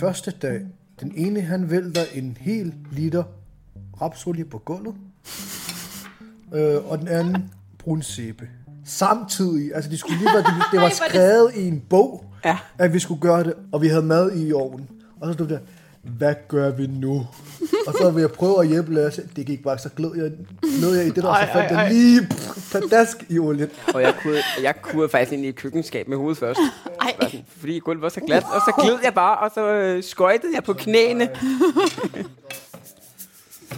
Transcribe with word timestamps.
første 0.00 0.30
dag, 0.30 0.60
den 1.00 1.12
ene 1.16 1.40
han 1.40 1.70
vælter 1.70 2.00
en 2.14 2.36
hel 2.40 2.74
liter 2.92 3.24
rapsolie 4.00 4.44
på 4.44 4.58
gulvet, 4.58 4.94
øh, 6.54 6.90
og 6.90 6.98
den 6.98 7.08
anden 7.08 7.50
brun 7.78 8.02
sæbe. 8.02 8.48
Samtidig, 8.84 9.74
altså 9.74 9.90
de 9.90 9.96
skulle 9.98 10.18
lige 10.18 10.28
være, 10.34 10.42
det, 10.42 10.52
det 10.72 10.80
var 10.80 10.88
skrevet 11.08 11.54
i 11.54 11.68
en 11.68 11.80
bog, 11.80 12.24
Ja. 12.44 12.58
at 12.78 12.92
vi 12.92 12.98
skulle 12.98 13.20
gøre 13.20 13.44
det, 13.44 13.54
og 13.72 13.82
vi 13.82 13.88
havde 13.88 14.02
mad 14.02 14.36
i 14.36 14.52
ovnen. 14.52 14.88
Og 15.20 15.26
så 15.28 15.32
stod 15.32 15.48
der, 15.48 15.58
hvad 16.08 16.34
gør 16.48 16.70
vi 16.70 16.86
nu? 16.86 17.26
og 17.86 17.94
så 17.98 18.10
ville 18.10 18.20
jeg 18.20 18.30
prøve 18.30 18.60
at 18.60 18.68
hjælpe 18.68 18.94
Lasse. 18.94 19.22
Det 19.36 19.46
gik 19.46 19.62
bare, 19.62 19.78
så 19.78 19.88
gled 19.96 20.10
jeg, 20.16 20.30
gled 20.80 20.96
jeg 20.96 21.06
i 21.06 21.10
det 21.10 21.22
der, 21.22 21.28
og 21.28 21.36
så 21.36 21.52
fandt 21.52 21.70
jeg 21.70 21.92
lige 21.92 22.26
pff, 22.30 22.70
pladask 22.70 23.24
i 23.28 23.38
olien. 23.38 23.68
Og 23.94 24.02
jeg 24.02 24.14
kunne, 24.22 24.38
jeg 24.62 24.74
kunne 24.82 25.08
faktisk 25.08 25.32
ind 25.32 25.44
i 25.44 25.48
et 25.48 25.56
køkkenskab 25.56 26.08
med 26.08 26.16
hovedet 26.16 26.38
først. 26.38 26.60
Ej. 27.00 27.42
Fordi 27.58 27.78
gulvet 27.78 28.02
var 28.02 28.08
så 28.08 28.20
glat. 28.20 28.42
Og 28.42 28.60
så 28.60 28.82
gled 28.82 28.98
jeg 29.04 29.14
bare, 29.14 29.38
og 29.38 29.50
så 29.54 29.66
øh, 29.66 30.02
skøjtede 30.02 30.54
jeg 30.54 30.64
på 30.64 30.72
knæene. 30.72 31.28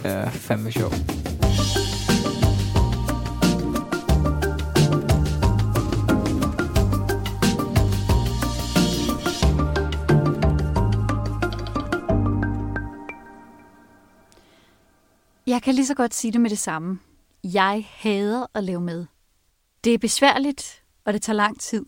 ja, 0.03 0.27
fandme 0.27 0.71
sjov. 0.71 0.91
Jeg 15.59 15.63
kan 15.63 15.75
lige 15.75 15.85
så 15.85 15.95
godt 15.95 16.13
sige 16.13 16.31
det 16.31 16.41
med 16.41 16.49
det 16.49 16.59
samme. 16.59 16.99
Jeg 17.43 17.87
hader 17.89 18.45
at 18.53 18.63
lave 18.63 18.81
mad. 18.81 19.05
Det 19.83 19.93
er 19.93 19.97
besværligt, 19.97 20.83
og 21.05 21.13
det 21.13 21.21
tager 21.21 21.35
lang 21.37 21.59
tid. 21.59 21.85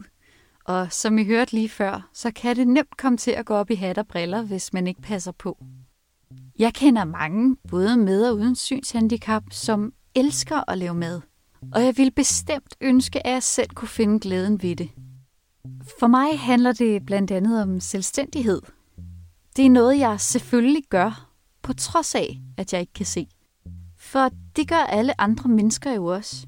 Og 0.65 0.93
som 0.93 1.17
I 1.17 1.25
hørte 1.25 1.53
lige 1.53 1.69
før, 1.69 2.09
så 2.13 2.31
kan 2.31 2.55
det 2.55 2.67
nemt 2.67 2.97
komme 2.97 3.17
til 3.17 3.31
at 3.31 3.45
gå 3.45 3.53
op 3.53 3.69
i 3.69 3.75
hat 3.75 3.97
og 3.97 4.07
briller, 4.07 4.41
hvis 4.41 4.73
man 4.73 4.87
ikke 4.87 5.01
passer 5.01 5.31
på. 5.31 5.57
Jeg 6.59 6.73
kender 6.73 7.03
mange, 7.03 7.57
både 7.69 7.97
med 7.97 8.29
og 8.29 8.35
uden 8.35 8.55
synshandicap, 8.55 9.43
som 9.51 9.93
elsker 10.15 10.69
at 10.69 10.77
lave 10.77 10.93
mad. 10.93 11.21
Og 11.71 11.85
jeg 11.85 11.97
vil 11.97 12.11
bestemt 12.11 12.75
ønske, 12.81 13.27
at 13.27 13.33
jeg 13.33 13.43
selv 13.43 13.69
kunne 13.69 13.87
finde 13.87 14.19
glæden 14.19 14.61
ved 14.61 14.75
det. 14.75 14.89
For 15.99 16.07
mig 16.07 16.39
handler 16.39 16.71
det 16.71 17.05
blandt 17.05 17.31
andet 17.31 17.61
om 17.61 17.79
selvstændighed. 17.79 18.61
Det 19.55 19.65
er 19.65 19.69
noget, 19.69 19.99
jeg 19.99 20.19
selvfølgelig 20.19 20.83
gør, 20.89 21.31
på 21.61 21.73
trods 21.73 22.15
af, 22.15 22.41
at 22.57 22.73
jeg 22.73 22.81
ikke 22.81 22.93
kan 22.93 23.05
se. 23.05 23.27
For 24.11 24.29
det 24.55 24.67
gør 24.67 24.75
alle 24.75 25.21
andre 25.21 25.49
mennesker 25.49 25.91
jo 25.91 26.05
også. 26.05 26.47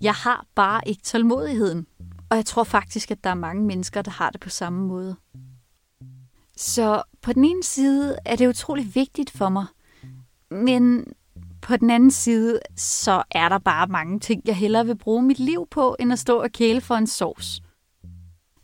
Jeg 0.00 0.12
har 0.12 0.46
bare 0.54 0.80
ikke 0.86 1.02
tålmodigheden. 1.02 1.86
Og 2.30 2.36
jeg 2.36 2.46
tror 2.46 2.64
faktisk, 2.64 3.10
at 3.10 3.24
der 3.24 3.30
er 3.30 3.34
mange 3.34 3.64
mennesker, 3.64 4.02
der 4.02 4.10
har 4.10 4.30
det 4.30 4.40
på 4.40 4.48
samme 4.48 4.86
måde. 4.88 5.16
Så 6.56 7.02
på 7.22 7.32
den 7.32 7.44
ene 7.44 7.62
side 7.62 8.16
er 8.24 8.36
det 8.36 8.48
utrolig 8.48 8.94
vigtigt 8.94 9.30
for 9.30 9.48
mig. 9.48 9.66
Men 10.50 11.04
på 11.62 11.76
den 11.76 11.90
anden 11.90 12.10
side, 12.10 12.60
så 12.76 13.22
er 13.30 13.48
der 13.48 13.58
bare 13.58 13.86
mange 13.86 14.20
ting, 14.20 14.42
jeg 14.46 14.56
hellere 14.56 14.86
vil 14.86 14.98
bruge 14.98 15.22
mit 15.22 15.38
liv 15.38 15.66
på, 15.70 15.96
end 16.00 16.12
at 16.12 16.18
stå 16.18 16.42
og 16.42 16.50
kæle 16.52 16.80
for 16.80 16.94
en 16.94 17.06
sovs. 17.06 17.62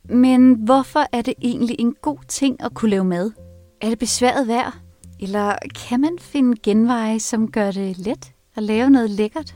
Men 0.04 0.54
hvorfor 0.54 1.06
er 1.12 1.22
det 1.22 1.34
egentlig 1.42 1.76
en 1.78 1.94
god 2.02 2.18
ting 2.28 2.62
at 2.62 2.74
kunne 2.74 2.90
lave 2.90 3.04
mad? 3.04 3.32
Er 3.80 3.88
det 3.88 3.98
besværet 3.98 4.48
værd? 4.48 4.74
Eller 5.20 5.56
kan 5.88 6.00
man 6.00 6.18
finde 6.20 6.56
genveje, 6.62 7.20
som 7.20 7.50
gør 7.50 7.70
det 7.70 7.98
let 7.98 8.32
at 8.60 8.64
lave 8.64 8.90
noget 8.90 9.10
lækkert? 9.10 9.54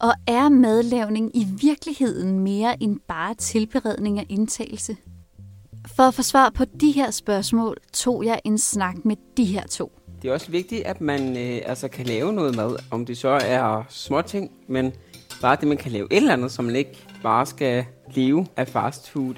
Og 0.00 0.12
er 0.26 0.48
madlavning 0.48 1.36
i 1.36 1.46
virkeligheden 1.60 2.40
mere 2.40 2.82
end 2.82 3.00
bare 3.08 3.34
tilberedning 3.34 4.18
af 4.18 4.26
indtagelse? 4.28 4.96
For 5.96 6.02
at 6.02 6.14
få 6.14 6.22
svar 6.22 6.50
på 6.50 6.64
de 6.80 6.90
her 6.90 7.10
spørgsmål, 7.10 7.76
tog 7.92 8.24
jeg 8.24 8.40
en 8.44 8.58
snak 8.58 9.04
med 9.04 9.16
de 9.36 9.44
her 9.44 9.66
to. 9.66 9.92
Det 10.22 10.28
er 10.28 10.32
også 10.32 10.50
vigtigt, 10.50 10.82
at 10.82 11.00
man 11.00 11.36
øh, 11.36 11.60
altså 11.66 11.88
kan 11.88 12.06
lave 12.06 12.32
noget 12.32 12.56
mad. 12.56 12.76
Om 12.90 13.06
det 13.06 13.18
så 13.18 13.28
er 13.28 13.84
småting, 13.88 14.50
men 14.68 14.92
bare 15.42 15.56
det, 15.60 15.68
man 15.68 15.76
kan 15.76 15.92
lave 15.92 16.06
et 16.10 16.16
eller 16.16 16.32
andet, 16.32 16.52
så 16.52 16.62
man 16.62 16.76
ikke 16.76 17.06
bare 17.22 17.46
skal 17.46 17.84
leve 18.14 18.46
af 18.56 18.68
fast 18.68 19.10
food. 19.10 19.34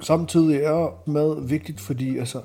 Samtidig 0.00 0.56
er 0.56 1.10
mad 1.10 1.48
vigtigt, 1.48 1.80
fordi 1.80 2.18
altså, 2.18 2.40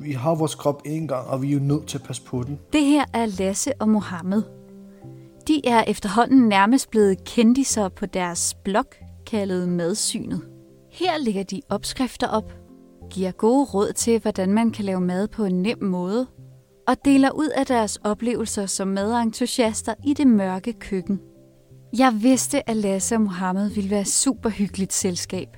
vi 0.00 0.12
har 0.12 0.34
vores 0.34 0.54
krop 0.54 0.82
en 0.84 1.08
gang, 1.08 1.26
og 1.26 1.42
vi 1.42 1.48
er 1.48 1.52
jo 1.52 1.60
nødt 1.60 1.86
til 1.86 1.98
at 1.98 2.04
passe 2.04 2.22
på 2.22 2.42
den. 2.42 2.58
Det 2.72 2.84
her 2.84 3.04
er 3.14 3.26
Lasse 3.26 3.72
og 3.80 3.88
Mohammed. 3.88 4.42
De 5.48 5.68
er 5.68 5.84
efterhånden 5.86 6.48
nærmest 6.48 6.90
blevet 6.90 7.24
kendiser 7.24 7.88
på 7.88 8.06
deres 8.06 8.54
blog, 8.64 8.86
kaldet 9.26 9.68
Madsynet. 9.68 10.40
Her 10.90 11.18
lægger 11.18 11.42
de 11.42 11.62
opskrifter 11.68 12.28
op, 12.28 12.52
giver 13.10 13.30
gode 13.30 13.64
råd 13.64 13.92
til, 13.92 14.20
hvordan 14.20 14.52
man 14.52 14.70
kan 14.70 14.84
lave 14.84 15.00
mad 15.00 15.28
på 15.28 15.44
en 15.44 15.62
nem 15.62 15.82
måde, 15.82 16.26
og 16.88 16.96
deler 17.04 17.30
ud 17.30 17.48
af 17.48 17.66
deres 17.66 17.96
oplevelser 17.96 18.66
som 18.66 18.88
madentusiaster 18.88 19.94
i 20.04 20.14
det 20.14 20.26
mørke 20.26 20.72
køkken. 20.72 21.20
Jeg 21.98 22.18
vidste, 22.22 22.68
at 22.70 22.76
Lasse 22.76 23.14
og 23.14 23.20
Mohammed 23.20 23.70
ville 23.70 23.90
være 23.90 24.04
super 24.04 24.48
hyggeligt 24.50 24.92
selskab. 24.92 25.48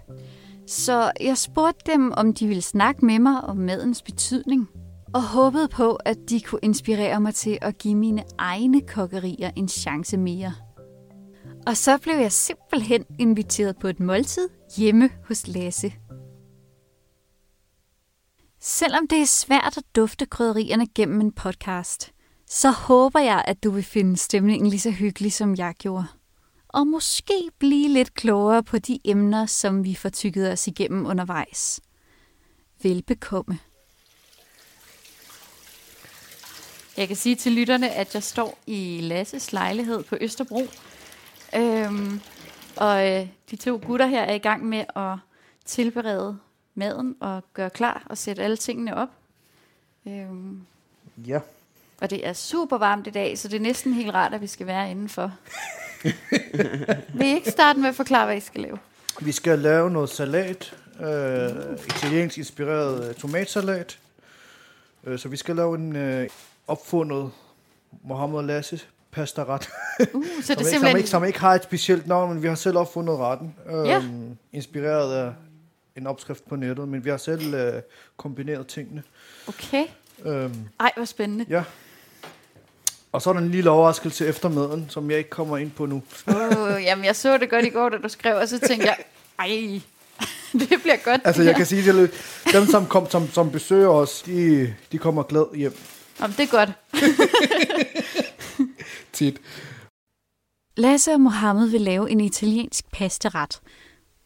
Så 0.66 1.12
jeg 1.20 1.38
spurgte 1.38 1.92
dem, 1.92 2.12
om 2.12 2.34
de 2.34 2.46
ville 2.46 2.62
snakke 2.62 3.04
med 3.04 3.18
mig 3.18 3.40
om 3.40 3.56
madens 3.56 4.02
betydning, 4.02 4.68
og 5.14 5.22
håbede 5.22 5.68
på, 5.68 5.94
at 5.94 6.16
de 6.28 6.40
kunne 6.40 6.60
inspirere 6.62 7.20
mig 7.20 7.34
til 7.34 7.58
at 7.62 7.78
give 7.78 7.94
mine 7.94 8.24
egne 8.38 8.80
kokkerier 8.80 9.50
en 9.56 9.68
chance 9.68 10.16
mere. 10.16 10.54
Og 11.66 11.76
så 11.76 11.98
blev 11.98 12.14
jeg 12.14 12.32
simpelthen 12.32 13.04
inviteret 13.18 13.76
på 13.78 13.88
et 13.88 14.00
måltid 14.00 14.48
hjemme 14.76 15.10
hos 15.28 15.46
Lasse. 15.46 15.92
Selvom 18.60 19.08
det 19.08 19.20
er 19.20 19.26
svært 19.26 19.76
at 19.76 19.84
dufte 19.96 20.26
krydderierne 20.26 20.86
gennem 20.86 21.20
en 21.20 21.32
podcast, 21.32 22.12
så 22.46 22.70
håber 22.70 23.20
jeg, 23.20 23.44
at 23.46 23.64
du 23.64 23.70
vil 23.70 23.82
finde 23.82 24.16
stemningen 24.16 24.70
lige 24.70 24.80
så 24.80 24.90
hyggelig, 24.90 25.32
som 25.32 25.54
jeg 25.54 25.74
gjorde. 25.78 26.06
Og 26.68 26.86
måske 26.86 27.50
blive 27.58 27.88
lidt 27.88 28.14
klogere 28.14 28.62
på 28.62 28.78
de 28.78 28.98
emner, 29.04 29.46
som 29.46 29.84
vi 29.84 29.94
får 29.94 30.08
tykket 30.08 30.52
os 30.52 30.66
igennem 30.66 31.06
undervejs. 31.06 31.80
Velbekomme. 32.82 33.58
Jeg 36.96 37.08
kan 37.08 37.16
sige 37.16 37.36
til 37.36 37.52
lytterne, 37.52 37.90
at 37.90 38.14
jeg 38.14 38.22
står 38.22 38.58
i 38.66 39.00
Lasses 39.02 39.52
lejlighed 39.52 40.02
på 40.02 40.16
Østerbro. 40.20 40.66
Øhm, 41.56 42.20
og 42.76 43.10
øh, 43.12 43.26
de 43.50 43.56
to 43.56 43.80
gutter 43.86 44.06
her 44.06 44.22
er 44.22 44.34
i 44.34 44.38
gang 44.38 44.64
med 44.64 44.84
at 44.96 45.16
tilberede 45.64 46.38
maden 46.74 47.16
og 47.20 47.44
gøre 47.54 47.70
klar 47.70 48.02
og 48.06 48.18
sætte 48.18 48.42
alle 48.42 48.56
tingene 48.56 48.96
op. 48.96 49.08
Øhm, 50.08 50.60
Ja. 51.26 51.40
og 52.00 52.10
det 52.10 52.26
er 52.26 52.32
super 52.32 52.78
varmt 52.78 53.06
i 53.06 53.10
dag, 53.10 53.38
så 53.38 53.48
det 53.48 53.56
er 53.56 53.60
næsten 53.60 53.92
helt 53.92 54.14
rart, 54.14 54.34
at 54.34 54.40
vi 54.40 54.46
skal 54.46 54.66
være 54.66 54.90
indenfor. 54.90 55.32
Vil 57.14 57.26
I 57.26 57.34
ikke 57.34 57.50
starte 57.50 57.78
med 57.80 57.88
at 57.88 57.94
forklare, 57.94 58.26
hvad 58.26 58.36
I 58.36 58.40
skal 58.40 58.60
lave? 58.60 58.78
Vi 59.20 59.32
skal 59.32 59.58
lave 59.58 59.90
noget 59.90 60.10
salat, 60.10 60.74
øh, 61.00 61.78
italiensk 61.86 62.38
inspireret 62.38 63.08
øh, 63.08 63.14
tomatsalat. 63.14 63.98
Øh, 65.04 65.18
så 65.18 65.28
vi 65.28 65.36
skal 65.36 65.56
lave 65.56 65.74
en 65.74 65.96
øh, 65.96 66.28
opfundet 66.68 67.30
Mohammed 68.04 68.42
Lasse 68.42 68.80
pastaret, 69.12 69.68
Uh, 70.14 70.24
så 70.42 70.46
som, 70.46 70.56
det 70.56 70.60
ikke, 70.60 70.64
som, 70.64 70.64
simpelthen... 70.64 70.96
ikke, 70.96 71.08
som 71.10 71.24
ikke 71.24 71.40
har 71.40 71.54
et 71.54 71.62
specielt 71.62 72.06
navn, 72.06 72.32
men 72.32 72.42
vi 72.42 72.48
har 72.48 72.54
selv 72.54 72.78
opfundet 72.78 73.18
retten. 73.18 73.54
Øh, 73.70 73.86
Ja. 73.88 74.02
Inspireret 74.52 75.14
af 75.14 75.32
en 75.96 76.06
opskrift 76.06 76.48
på 76.48 76.56
nettet, 76.56 76.88
men 76.88 77.04
vi 77.04 77.10
har 77.10 77.16
selv 77.16 77.54
øh, 77.54 77.82
kombineret 78.16 78.66
tingene. 78.66 79.02
Okay. 79.48 79.84
Øh, 80.24 80.50
Ej, 80.80 80.92
hvor 80.96 81.04
spændende. 81.04 81.44
ja. 81.48 81.62
Og 83.12 83.22
så 83.22 83.30
er 83.30 83.34
der 83.34 83.40
en 83.40 83.50
lille 83.50 83.70
overraskelse 83.70 84.26
efter 84.26 84.48
maden, 84.48 84.86
som 84.88 85.10
jeg 85.10 85.18
ikke 85.18 85.30
kommer 85.30 85.56
ind 85.58 85.70
på 85.70 85.86
nu. 85.86 86.02
Oh, 86.26 86.82
jamen, 86.82 87.04
jeg 87.04 87.16
så 87.16 87.38
det 87.38 87.50
godt 87.50 87.64
i 87.64 87.68
går, 87.68 87.88
da 87.88 87.96
du 87.98 88.08
skrev, 88.08 88.36
og 88.36 88.48
så 88.48 88.58
tænkte 88.58 88.86
jeg, 88.86 88.96
ej, 89.38 89.80
det 90.68 90.80
bliver 90.82 90.96
godt. 91.04 91.20
Altså, 91.24 91.42
jeg 91.42 91.56
kan 91.56 91.66
sige 91.66 91.82
til 91.82 92.10
dem, 92.52 92.66
som, 92.66 92.86
kom, 92.86 93.10
som, 93.10 93.28
som 93.30 93.50
besøger 93.50 93.88
os, 93.88 94.22
de, 94.22 94.74
de 94.92 94.98
kommer 94.98 95.22
glad 95.22 95.56
hjem 95.56 95.76
Jamen, 96.20 96.36
det 96.36 96.42
er 96.42 96.50
godt. 96.50 96.70
tit. 99.12 99.40
Lasse 100.76 101.12
og 101.12 101.20
Mohammed 101.20 101.68
vil 101.68 101.80
lave 101.80 102.10
en 102.10 102.20
italiensk 102.20 102.90
pastaret. 102.92 103.60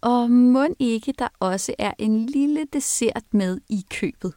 Og 0.00 0.30
må 0.30 0.66
ikke 0.78 1.14
der 1.18 1.28
også 1.40 1.74
er 1.78 1.92
en 1.98 2.26
lille 2.26 2.66
dessert 2.72 3.24
med 3.32 3.60
i 3.68 3.84
købet. 3.90 4.34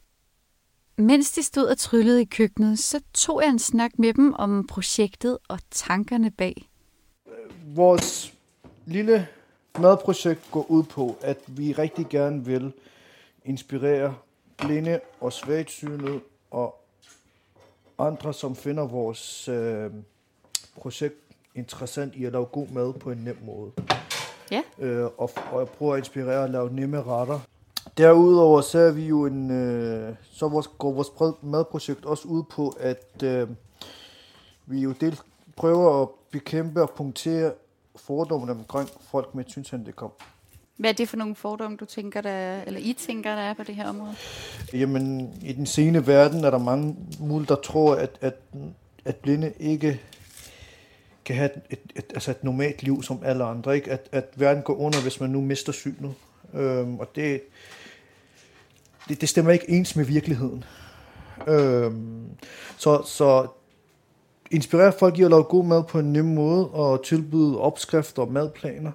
Mens 0.98 1.32
de 1.32 1.44
stod 1.44 1.66
og 1.66 1.78
tryllede 1.78 2.22
i 2.22 2.26
køkkenet, 2.26 2.80
så 2.80 3.00
tog 3.14 3.42
jeg 3.42 3.50
en 3.50 3.60
snak 3.60 4.00
med 4.00 4.14
dem 4.14 4.34
om 4.34 4.68
projektet 4.68 5.38
og 5.48 5.60
tankerne 5.72 6.32
bag. 6.32 6.70
Vores 7.66 8.34
lille 8.86 9.28
madprojekt 9.80 10.52
går 10.52 10.72
ud 10.72 10.84
på, 10.84 11.18
at 11.22 11.38
vi 11.48 11.72
rigtig 11.72 12.08
gerne 12.10 12.46
vil 12.46 12.74
inspirere 13.46 14.16
blinde 14.58 15.00
og 15.20 15.34
svagsynede 15.34 16.22
og 16.52 16.81
andre, 18.08 18.34
som 18.34 18.56
finder 18.56 18.88
vores 18.88 19.48
øh, 19.48 19.92
projekt 20.76 21.16
interessant 21.56 22.16
i 22.16 22.26
at 22.26 22.32
lave 22.32 22.46
god 22.46 22.68
mad 22.68 22.94
på 22.94 23.12
en 23.12 23.18
nem 23.18 23.38
måde. 23.46 23.72
Ja. 24.52 24.62
Øh, 24.80 25.06
og, 25.18 25.32
og 25.52 25.60
jeg 25.60 25.68
prøver 25.68 25.94
at 25.94 26.00
inspirere 26.00 26.44
at 26.44 26.50
lave 26.50 26.74
nemme 26.74 27.04
retter 27.04 27.40
Derudover 27.98 28.62
så 28.62 28.80
er 28.80 28.92
vi 28.92 29.08
jo 29.08 29.26
en, 29.26 29.52
øh, 29.52 30.16
så 30.32 30.48
vores, 30.48 30.68
går 30.68 30.92
vores 30.92 31.42
madprojekt 31.42 32.06
også 32.06 32.28
ud 32.28 32.44
på, 32.44 32.76
at 32.80 33.24
øh, 33.24 33.50
vi 34.66 34.80
jo 34.80 34.92
del 34.92 35.20
prøver 35.58 36.02
at 36.02 36.10
bekæmpe 36.32 36.82
og 36.82 36.90
punktere 36.90 37.54
fordommene 37.96 38.52
omkring 38.52 38.90
folk 39.02 39.36
med 39.36 39.44
synshandicap. 39.48 40.12
Hvad 40.78 40.90
er 40.90 40.94
det 40.94 41.10
for 41.10 41.18
nogle 41.18 41.36
fordomme, 41.36 41.78
du 41.78 41.86
tænker, 41.86 42.22
der, 42.22 42.62
eller 42.62 42.80
I 42.80 42.94
tænker, 42.94 43.36
der 43.36 43.42
er 43.42 43.54
på 43.54 43.64
det 43.64 43.76
her 43.76 43.90
område? 43.90 44.16
Jamen, 44.74 45.34
i 45.42 45.54
den 45.54 45.66
sene 45.66 46.08
verden 46.08 46.44
er 46.44 46.50
der 46.50 46.58
mange 46.58 46.96
mulige, 47.20 47.48
der 47.48 47.56
tror, 47.56 47.96
at, 47.96 48.18
at, 48.22 48.36
at 49.06 49.16
blinde 49.16 49.54
ikke 49.60 50.02
kan 51.26 51.36
have 51.36 51.50
et, 51.56 51.62
et, 51.70 51.80
et, 51.96 52.06
altså 52.14 52.32
et 52.32 52.44
normalt 52.44 52.84
liv 52.84 53.04
som 53.04 53.20
alle 53.24 53.44
andre. 53.44 53.76
Ikke? 53.76 53.92
At, 53.92 54.08
at 54.12 54.26
verden 54.36 54.64
går 54.64 54.76
under, 54.76 55.02
hvis 55.02 55.20
man 55.20 55.30
nu 55.30 55.42
mister 55.42 55.72
synet. 55.72 56.14
Øhm, 56.54 57.00
og 57.00 57.16
det, 57.16 57.42
det, 59.10 59.22
det 59.22 59.30
stemmer 59.30 59.52
ikke 59.52 59.70
ens 59.70 59.96
med 59.96 60.06
virkeligheden. 60.06 60.64
Øhm, 61.48 62.26
så, 62.78 63.02
så 63.06 63.48
inspirere 64.52 64.94
folk 65.00 65.20
i 65.20 65.24
at 65.24 65.30
lave 65.30 65.44
god 65.44 65.66
mad 65.66 65.84
på 65.84 66.00
en 66.00 66.14
nem 66.14 66.26
måde, 66.26 66.70
og 66.70 67.04
tilbyde 67.04 67.60
opskrifter 67.60 68.22
og 68.22 68.32
madplaner, 68.32 68.92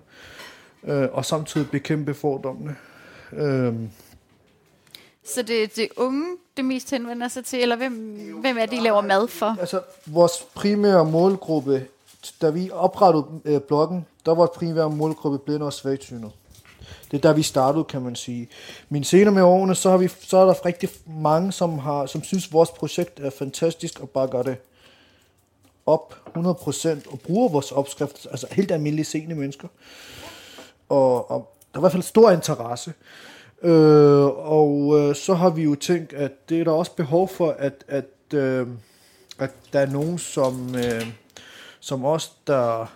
øh, 0.87 1.09
og 1.12 1.25
samtidig 1.25 1.71
bekæmpe 1.71 2.15
fordommene. 2.15 2.77
Øhm, 3.33 3.91
Så 5.25 5.43
det 5.43 5.62
er 5.62 5.67
det 5.77 5.88
unge, 5.97 6.37
det 6.56 6.65
mest 6.65 6.91
henvender 6.91 7.29
sig 7.29 7.44
til, 7.44 7.62
eller 7.62 7.77
hvem, 7.77 7.93
hvem 8.41 8.59
er 8.59 8.67
det, 8.67 8.77
I 8.77 8.81
laver 8.81 9.00
mad 9.00 9.29
for? 9.29 9.56
Altså, 9.61 9.81
vores 10.06 10.47
primære 10.55 11.05
målgruppe, 11.05 11.87
da 12.43 12.50
vi 12.50 12.71
oprettede 12.71 13.25
øh, 13.44 13.61
bloggen, 13.61 14.06
der 14.27 14.31
var 14.31 14.37
vores 14.37 14.50
primære 14.55 14.91
målgruppe 14.91 15.38
blinde 15.38 15.67
og 15.67 15.73
svagtsynet. 15.73 16.31
Det 17.11 17.17
er 17.17 17.21
der, 17.21 17.32
vi 17.32 17.43
startede, 17.43 17.85
kan 17.85 18.03
man 18.03 18.17
sige. 18.17 18.49
Men 18.89 19.05
senere 19.05 19.35
med 19.35 19.43
årene, 19.43 19.75
så, 19.75 19.91
har 19.91 19.97
vi, 19.97 20.09
så 20.21 20.37
er 20.37 20.44
der 20.44 20.67
rigtig 20.67 20.89
mange, 21.06 21.53
som, 21.53 21.79
har, 21.79 22.06
som 22.06 22.23
synes, 22.23 22.53
vores 22.53 22.71
projekt 22.71 23.21
er 23.21 23.31
fantastisk 23.31 24.00
og 24.00 24.11
bakker 24.11 24.43
det 24.43 24.56
op 25.87 26.31
100% 26.37 27.12
og 27.12 27.21
bruger 27.21 27.49
vores 27.49 27.73
opskrift, 27.73 28.27
altså 28.31 28.47
helt 28.50 28.71
almindelige 28.71 29.05
seende 29.05 29.35
mennesker. 29.35 29.69
Og, 30.88 31.31
og 31.31 31.56
der 31.73 31.79
er 31.79 31.81
i 31.81 31.83
hvert 31.83 31.93
fald 31.93 32.03
stor 32.03 32.31
interesse. 32.31 32.93
Øh, 33.62 34.25
og 34.27 35.00
øh, 35.00 35.15
så 35.15 35.35
har 35.35 35.50
vi 35.50 35.62
jo 35.62 35.75
tænkt, 35.75 36.12
at 36.12 36.49
det 36.49 36.61
er 36.61 36.65
der 36.65 36.71
også 36.71 36.93
behov 36.93 37.29
for, 37.29 37.56
at, 37.59 37.85
at, 37.88 38.35
øh, 38.35 38.67
at 39.38 39.50
der 39.73 39.81
er 39.81 39.87
nogen, 39.87 40.19
som, 40.19 40.75
øh, 40.75 41.06
som 41.81 42.05
os, 42.05 42.33
der 42.47 42.93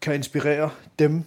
kan 0.00 0.14
inspirere 0.14 0.70
dem 0.98 1.24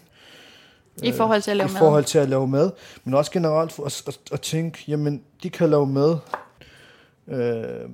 I 1.03 1.11
forhold 1.11 1.41
til 1.41 1.51
at 1.51 1.57
lave 1.57 1.69
i 1.69 1.73
mad? 1.73 1.79
forhold 1.79 2.03
til 2.03 2.19
at 2.19 2.29
lave 2.29 2.47
mad, 2.47 2.71
men 3.03 3.13
også 3.13 3.31
generelt 3.31 3.71
for 3.71 3.85
at, 3.85 4.03
at, 4.07 4.19
at 4.31 4.41
tænke, 4.41 4.83
jamen, 4.87 5.23
de 5.43 5.49
kan 5.49 5.69
lave 5.69 5.87
mad, 5.87 6.17
øh, 7.27 7.89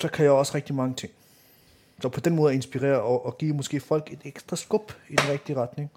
så 0.00 0.08
kan 0.08 0.24
jeg 0.24 0.32
også 0.32 0.54
rigtig 0.54 0.74
mange 0.74 0.94
ting. 0.94 1.12
Så 2.02 2.08
på 2.08 2.20
den 2.20 2.36
måde 2.36 2.50
at 2.50 2.54
inspirere 2.54 3.02
og, 3.02 3.26
og 3.26 3.38
give 3.38 3.54
måske 3.54 3.80
folk 3.80 4.12
et 4.12 4.18
ekstra 4.24 4.56
skub 4.56 4.92
i 5.08 5.16
den 5.16 5.30
rigtige 5.30 5.56
retning. 5.56 5.90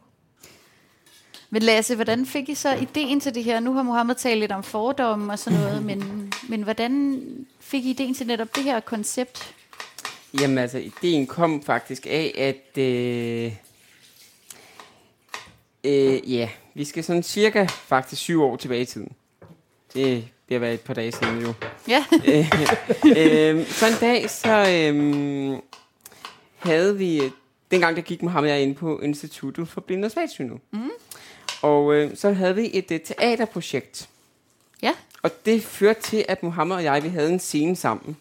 Men 1.49 1.61
Lasse, 1.61 1.95
hvordan 1.95 2.25
fik 2.25 2.49
I 2.49 2.55
så 2.55 2.73
ideen 2.75 3.19
til 3.19 3.35
det 3.35 3.43
her? 3.43 3.59
Nu 3.59 3.73
har 3.73 3.83
Mohammed 3.83 4.15
talt 4.15 4.39
lidt 4.39 4.51
om 4.51 4.63
fordomme 4.63 5.33
og 5.33 5.39
sådan 5.39 5.59
noget, 5.59 5.83
men, 5.83 6.33
men 6.49 6.63
hvordan 6.63 7.23
fik 7.59 7.85
I 7.85 7.89
ideen 7.89 8.13
til 8.13 8.27
netop 8.27 8.55
det 8.55 8.63
her 8.63 8.79
koncept? 8.79 9.55
Jamen 10.41 10.57
altså, 10.57 10.77
ideen 10.77 11.27
kom 11.27 11.63
faktisk 11.63 12.05
af, 12.05 12.33
at... 12.37 12.77
Øh, 12.77 13.53
øh, 15.83 16.33
ja, 16.33 16.49
vi 16.73 16.85
skal 16.85 17.03
sådan 17.03 17.23
cirka 17.23 17.65
faktisk 17.65 18.21
syv 18.21 18.43
år 18.43 18.55
tilbage 18.55 18.81
i 18.81 18.85
tiden. 18.85 19.11
Det 19.93 20.27
bliver 20.45 20.59
været 20.59 20.73
et 20.73 20.81
par 20.81 20.93
dage 20.93 21.11
siden 21.11 21.41
jo. 21.41 21.53
Ja, 21.87 22.05
øh, 22.27 22.51
øh, 23.17 23.67
så 23.67 23.87
en 23.87 23.93
dag, 24.01 24.29
så 24.29 24.65
øh, 24.69 25.57
havde 26.59 26.97
vi, 26.97 27.21
dengang 27.71 27.95
der 27.95 28.01
gik 28.01 28.23
Mohammed 28.23 28.51
og 28.51 28.55
jeg 28.57 28.63
ind 28.63 28.75
på 28.75 28.99
Instituttet 28.99 29.67
for 29.67 29.81
Blinde 29.81 30.05
og 30.05 30.11
Svagsynede. 30.11 30.59
Mm. 30.71 30.89
Og 31.61 31.93
øh, 31.93 32.11
så 32.15 32.31
havde 32.31 32.55
vi 32.55 32.69
et 32.73 32.91
øh, 32.91 32.99
teaterprojekt. 32.99 34.09
ja, 34.81 34.91
Og 35.23 35.45
det 35.45 35.63
førte 35.63 36.01
til, 36.01 36.25
at 36.27 36.43
Mohammed 36.43 36.75
og 36.75 36.83
jeg, 36.83 37.03
vi 37.03 37.09
havde 37.09 37.29
en 37.31 37.39
scene 37.39 37.75
sammen. 37.75 38.17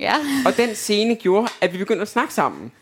ja. 0.00 0.14
Og 0.46 0.56
den 0.56 0.74
scene 0.74 1.14
gjorde, 1.14 1.48
at 1.60 1.72
vi 1.72 1.78
begyndte 1.78 2.02
at 2.02 2.08
snakke 2.08 2.34
sammen. 2.34 2.72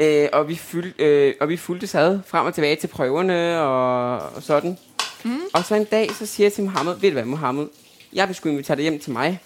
Øh, 0.00 0.28
og, 0.32 0.48
vi 0.48 0.54
fyld, 0.56 1.00
øh, 1.00 1.34
og 1.40 1.48
vi 1.48 1.56
fulgte 1.56 1.86
sad 1.86 2.20
frem 2.26 2.46
og 2.46 2.54
tilbage 2.54 2.76
til 2.76 2.86
prøverne 2.88 3.60
og, 3.60 4.18
og 4.18 4.42
sådan. 4.42 4.78
Mm. 5.24 5.40
Og 5.54 5.64
så 5.64 5.74
en 5.74 5.84
dag, 5.84 6.10
så 6.10 6.26
siger 6.26 6.44
jeg 6.44 6.52
til 6.52 6.64
Mohammed, 6.64 6.94
ved 7.00 7.10
du 7.10 7.12
hvad 7.12 7.24
Mohammed, 7.24 7.66
jeg 8.12 8.28
vil 8.28 8.36
sgu 8.36 8.48
invitere 8.48 8.76
dig 8.76 8.82
hjem 8.82 8.98
til 8.98 9.12
mig. 9.12 9.40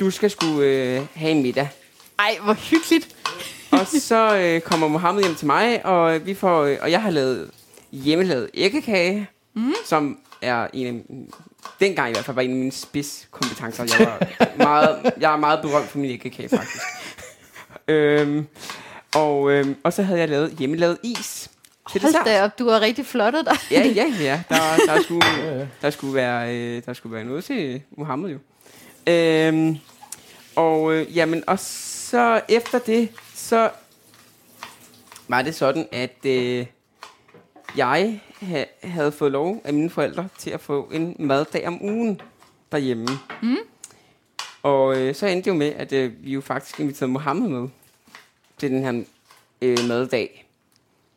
Du 0.00 0.10
skal 0.10 0.30
sgu 0.30 0.60
øh, 0.60 1.02
have 1.14 1.30
en 1.30 1.42
middag. 1.42 1.68
Ej, 2.18 2.38
hvor 2.44 2.52
hyggeligt. 2.52 3.16
Og 3.70 3.86
så 3.86 4.36
øh, 4.36 4.60
kommer 4.60 4.88
Mohammed 4.88 5.22
hjem 5.22 5.34
til 5.34 5.46
mig, 5.46 5.86
og 5.86 6.26
vi 6.26 6.34
får, 6.34 6.62
øh, 6.62 6.78
og 6.80 6.90
jeg 6.90 7.02
har 7.02 7.10
lavet 7.10 7.50
hjemmelavet 7.92 8.50
æggekage, 8.54 9.28
mm. 9.54 9.74
som 9.84 10.18
er 10.42 10.66
en 10.72 10.86
af, 10.86 11.02
dengang 11.80 12.10
i 12.10 12.12
hvert 12.12 12.24
fald 12.24 12.34
var 12.34 12.42
en 12.42 12.50
af 12.50 12.56
mine 12.56 12.72
spidskompetencer. 12.72 13.84
Jeg, 13.98 14.08
var 14.38 14.48
meget, 14.56 15.12
jeg 15.20 15.32
er 15.32 15.36
meget 15.36 15.60
berømt 15.62 15.88
for 15.88 15.98
min 15.98 16.10
æggekage, 16.10 16.48
faktisk. 16.48 16.84
øhm, 17.88 18.46
og, 19.14 19.50
øhm, 19.50 19.76
og 19.82 19.92
så 19.92 20.02
havde 20.02 20.20
jeg 20.20 20.28
lavet 20.28 20.50
hjemmelavet 20.58 20.98
is. 21.02 21.50
til 21.92 22.02
Hold 22.02 22.24
da 22.24 22.44
op, 22.44 22.58
du 22.58 22.68
har 22.68 22.80
rigtig 22.80 23.06
flottet 23.06 23.46
dig. 23.46 23.56
Ja, 23.70 23.86
ja, 23.86 24.12
ja. 24.20 24.42
Der, 24.48 24.56
der, 24.86 25.02
skulle, 25.04 25.70
der, 25.82 25.90
skulle 25.90 26.14
være, 26.14 26.56
øh, 26.56 26.82
der 26.86 26.92
skulle 26.92 27.14
være 27.14 27.24
noget 27.24 27.44
til 27.44 27.82
Mohammed 27.96 28.30
jo. 28.30 28.38
Øhm, 29.12 29.76
og 30.56 30.94
øh, 30.94 31.16
jamen, 31.16 31.44
og 31.46 31.58
så 31.58 32.40
efter 32.48 32.78
det, 32.78 33.08
så 33.38 33.70
var 35.28 35.42
det 35.42 35.54
sådan, 35.54 35.88
at 35.92 36.26
øh, 36.26 36.66
jeg 37.76 38.20
ha, 38.40 38.64
havde 38.82 39.12
fået 39.12 39.32
lov 39.32 39.60
af 39.64 39.74
mine 39.74 39.90
forældre 39.90 40.28
til 40.38 40.50
at 40.50 40.60
få 40.60 40.90
en 40.92 41.16
maddag 41.18 41.66
om 41.66 41.82
ugen 41.82 42.20
derhjemme. 42.72 43.08
Mm. 43.42 43.56
Og 44.62 44.96
øh, 44.96 45.14
så 45.14 45.26
endte 45.26 45.44
det 45.44 45.50
jo 45.50 45.58
med, 45.58 45.72
at 45.72 45.92
øh, 45.92 46.24
vi 46.24 46.32
jo 46.32 46.40
faktisk 46.40 46.80
inviterede 46.80 47.12
Mohammed 47.12 47.48
med 47.48 47.68
til 48.58 48.70
den 48.70 48.82
her 48.82 49.04
øh, 49.62 49.88
maddag. 49.88 50.46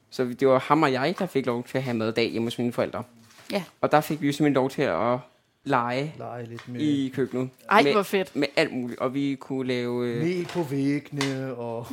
Så 0.09 0.23
det 0.25 0.47
var 0.47 0.59
ham 0.59 0.83
og 0.83 0.91
jeg, 0.91 1.15
der 1.19 1.25
fik 1.25 1.45
lov 1.45 1.63
til 1.63 1.77
at 1.77 1.83
have 1.83 1.97
maddag 1.97 2.29
hjemme 2.29 2.45
hos 2.45 2.57
mine 2.57 2.73
forældre. 2.73 3.03
Ja. 3.51 3.63
Og 3.81 3.91
der 3.91 4.01
fik 4.01 4.21
vi 4.21 4.27
jo 4.27 4.33
simpelthen 4.33 4.53
lov 4.53 4.69
til 4.69 4.81
at 4.81 5.19
lege 5.63 6.13
Lege 6.19 6.45
lidt 6.45 6.69
med, 6.69 6.81
i 6.81 7.11
køkkenet. 7.15 7.49
Ej, 7.71 7.83
med, 7.83 7.91
hvor 7.91 8.03
fedt. 8.03 8.35
Med 8.35 8.47
alt 8.55 8.73
muligt. 8.73 8.99
Og 8.99 9.13
vi 9.13 9.37
kunne 9.39 9.67
lave... 9.67 10.07
Øh, 10.07 10.23
med 10.23 10.45
på 10.45 10.63
væggene 10.63 11.55
og... 11.55 11.87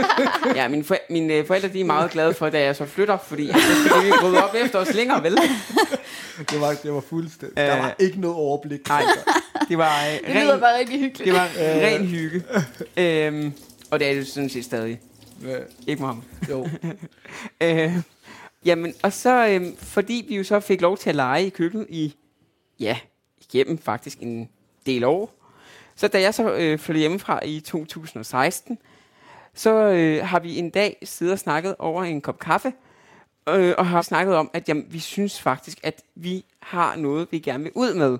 ja, 0.56 0.68
mine, 0.68 0.84
for, 0.84 0.96
mine 1.10 1.34
øh, 1.34 1.46
forældre 1.46 1.68
de 1.68 1.80
er 1.80 1.84
meget 1.84 2.10
glade 2.10 2.34
for, 2.34 2.50
da 2.50 2.62
jeg 2.64 2.76
så 2.76 2.84
flytter, 2.86 3.18
fordi 3.18 3.46
så 3.46 3.58
skal 3.88 4.06
vi 4.06 4.12
rydde 4.24 4.44
op 4.44 4.54
efter 4.64 4.78
os 4.78 4.94
længere, 4.94 5.22
vel? 5.22 5.36
Det 6.50 6.60
var, 6.60 6.74
det 6.82 6.92
var 6.92 7.00
fuldstændig. 7.00 7.58
Øh, 7.58 7.64
der 7.66 7.76
var 7.78 7.94
ikke 7.98 8.20
noget 8.20 8.36
overblik. 8.36 8.88
Nej, 8.88 9.02
det 9.68 9.78
var 9.78 9.92
øh, 10.06 10.26
Det 10.34 10.42
lyder 10.42 10.52
ren, 10.54 10.60
bare 10.60 10.78
rigtig 10.78 11.00
hyggeligt. 11.00 11.24
det 11.26 11.32
var 11.32 11.48
ren 11.58 12.06
hygge. 12.06 12.42
øhm, 12.96 13.52
og 13.90 14.00
det 14.00 14.10
er 14.10 14.14
det 14.14 14.26
sådan 14.26 14.48
set 14.48 14.64
stadig. 14.64 15.00
Ja, 15.46 15.56
Ikke 15.86 16.00
Mohammed. 16.02 16.22
jo. 16.50 16.68
Øh, 17.62 17.92
jamen, 18.64 18.94
og 19.02 19.12
så, 19.12 19.46
øh, 19.48 19.66
fordi 19.78 20.24
vi 20.28 20.36
jo 20.36 20.44
så 20.44 20.60
fik 20.60 20.80
lov 20.80 20.96
til 20.98 21.08
at 21.10 21.16
lege 21.16 21.46
i 21.46 21.48
køkkenet 21.48 21.86
i, 21.88 22.14
ja, 22.80 22.98
igennem 23.40 23.78
faktisk 23.78 24.18
en 24.20 24.48
del 24.86 25.04
år. 25.04 25.34
Så 25.96 26.08
da 26.08 26.20
jeg 26.20 26.34
så 26.34 26.54
øh, 26.54 26.78
flyttede 26.78 27.00
hjemmefra 27.00 27.44
i 27.44 27.60
2016, 27.60 28.78
så 29.54 29.70
øh, 29.70 30.26
har 30.26 30.40
vi 30.40 30.58
en 30.58 30.70
dag 30.70 30.96
siddet 31.02 31.32
og 31.32 31.38
snakket 31.38 31.76
over 31.78 32.04
en 32.04 32.20
kop 32.20 32.38
kaffe, 32.38 32.72
øh, 33.48 33.74
og 33.78 33.86
har 33.86 34.02
snakket 34.02 34.34
om, 34.34 34.50
at 34.52 34.68
jamen, 34.68 34.86
vi 34.88 34.98
synes 34.98 35.40
faktisk, 35.40 35.78
at 35.82 36.02
vi 36.14 36.44
har 36.60 36.96
noget, 36.96 37.28
vi 37.30 37.38
gerne 37.38 37.62
vil 37.62 37.72
ud 37.74 37.94
med. 37.94 38.18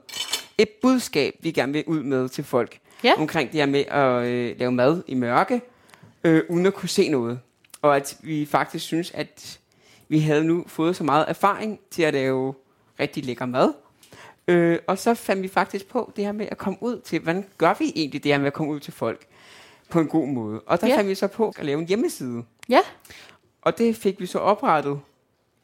Et 0.59 0.69
budskab, 0.83 1.35
vi 1.41 1.51
gerne 1.51 1.73
vil 1.73 1.85
ud 1.87 2.03
med 2.03 2.29
til 2.29 2.45
folk. 2.45 2.79
Ja. 3.05 3.13
Omkring 3.19 3.53
det 3.53 3.61
her 3.61 3.67
med 3.67 3.85
at 3.89 4.27
øh, 4.27 4.59
lave 4.59 4.73
mad 4.73 5.03
i 5.07 5.15
mørke, 5.15 5.61
øh, 6.25 6.43
uden 6.49 6.67
at 6.67 6.75
kunne 6.75 6.89
se 6.89 7.09
noget. 7.09 7.41
Og 7.83 7.97
at 7.97 8.17
vi 8.21 8.47
faktisk 8.47 8.85
synes, 8.85 9.11
at 9.11 9.61
vi 10.09 10.19
havde 10.19 10.45
nu 10.45 10.65
fået 10.67 10.97
så 10.97 11.05
meget 11.05 11.25
erfaring 11.29 11.81
til 11.91 12.03
at 12.03 12.15
lave 12.15 12.55
rigtig 13.01 13.25
lækker 13.25 13.47
mad. 13.47 13.73
Øh, 14.51 14.79
og 14.87 14.99
så 14.99 15.15
fandt 15.15 15.43
vi 15.43 15.49
faktisk 15.49 15.87
på 15.87 16.13
det 16.17 16.25
her 16.25 16.33
med 16.33 16.47
at 16.51 16.59
komme 16.59 16.79
ud 16.83 17.01
til, 17.01 17.21
hvordan 17.21 17.45
gør 17.59 17.75
vi 17.79 17.93
egentlig 17.97 18.25
det 18.25 18.33
her 18.33 18.39
med 18.39 18.47
at 18.47 18.53
komme 18.53 18.73
ud 18.73 18.81
til 18.81 18.93
folk 18.93 19.27
på 19.91 20.01
en 20.01 20.07
god 20.09 20.27
måde. 20.29 20.61
Og 20.61 20.81
der 20.81 20.87
Ja. 20.87 20.97
fandt 20.97 21.09
vi 21.11 21.15
så 21.15 21.27
på 21.27 21.55
at 21.59 21.65
lave 21.65 21.81
en 21.81 21.87
hjemmeside. 21.89 22.45
Ja. 22.69 22.81
Og 23.63 23.79
det 23.79 23.97
fik 23.97 24.21
vi 24.21 24.27
så 24.27 24.39
oprettet 24.39 25.01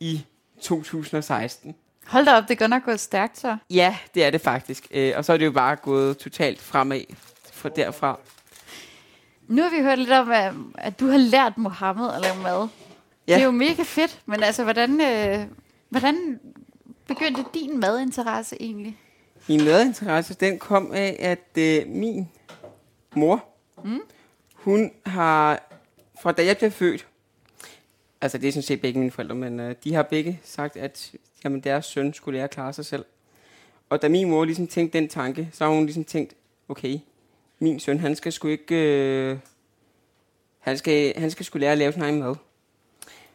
i 0.01 0.25
2016. 0.61 1.75
Hold 2.07 2.25
da 2.25 2.37
op, 2.37 2.43
det 2.43 2.51
er 2.51 2.55
godt 2.59 2.71
nok 2.71 2.85
gået 2.85 3.01
stærkt 3.01 3.39
så. 3.39 3.57
Ja, 3.71 3.97
det 4.15 4.25
er 4.25 4.31
det 4.31 4.41
faktisk. 4.41 4.87
Øh, 4.91 5.13
og 5.17 5.25
så 5.25 5.33
er 5.33 5.37
det 5.37 5.45
jo 5.47 5.51
bare 5.53 5.77
gået 5.77 6.19
totalt 6.19 6.61
fremad 6.63 7.01
fra 7.53 7.69
derfra. 7.69 8.19
Nu 9.49 9.63
har 9.63 9.71
vi 9.71 9.83
hørt 9.83 9.99
lidt 9.99 10.11
om, 10.13 10.31
at, 10.31 10.53
at 10.75 11.01
du 11.01 11.07
har 11.07 11.19
lært 11.19 11.59
Mohammed 11.59 12.11
at 12.15 12.21
lave 12.21 12.37
mad. 12.43 12.69
Ja. 13.29 13.35
Det 13.35 13.41
er 13.41 13.45
jo 13.45 13.51
mega 13.51 13.83
fedt, 13.83 14.21
men 14.27 14.43
altså, 14.43 14.63
hvordan, 14.65 15.01
øh, 15.01 15.47
hvordan 15.89 16.41
begyndte 17.07 17.45
din 17.55 17.81
madinteresse 17.81 18.57
egentlig? 18.63 18.99
Min 19.49 19.65
madinteresse, 19.65 20.35
den 20.35 20.59
kom 20.59 20.93
af, 20.93 21.17
at 21.19 21.59
øh, 21.59 21.89
min 21.89 22.29
mor, 23.15 23.45
mm. 23.85 24.01
hun 24.55 24.91
har, 25.07 25.69
fra 26.23 26.33
da 26.33 26.45
jeg 26.45 26.57
blev 26.59 26.71
født, 26.71 27.07
altså 28.21 28.39
det 28.39 28.49
er 28.49 28.53
sådan 28.53 28.63
set 28.63 28.81
begge 28.81 28.99
mine 28.99 29.11
forældre, 29.11 29.35
men 29.35 29.61
øh, 29.61 29.75
de 29.85 29.95
har 29.95 30.03
begge 30.03 30.41
sagt, 30.45 30.77
at 30.77 31.13
jamen, 31.45 31.61
deres 31.61 31.87
søn 31.87 32.15
skulle 32.15 32.37
lære 32.37 32.45
at 32.45 32.51
klare 32.51 32.73
sig 32.73 32.87
selv. 32.87 33.05
Og 33.91 34.03
da 34.03 34.09
min 34.09 34.31
mor 34.31 34.45
ligesom 34.45 34.67
tænkte 34.67 34.99
den 34.99 35.09
tanke, 35.09 35.49
så 35.53 35.65
har 35.65 35.73
hun 35.73 35.85
ligesom 35.85 36.05
tænkt, 36.05 36.35
okay, 36.69 36.99
min 37.59 37.81
søn, 37.81 38.01
han 38.01 38.17
skal 38.17 38.33
sgu 38.33 38.49
ikke, 38.49 38.75
øh, 38.75 39.39
han 40.59 40.79
skal, 40.79 41.15
han 41.17 41.31
skal 41.31 41.47
sgu 41.47 41.59
lære 41.59 41.73
at 41.73 41.79
lave 41.79 41.93
sin 41.93 42.03
egen 42.03 42.21
mad. 42.21 42.35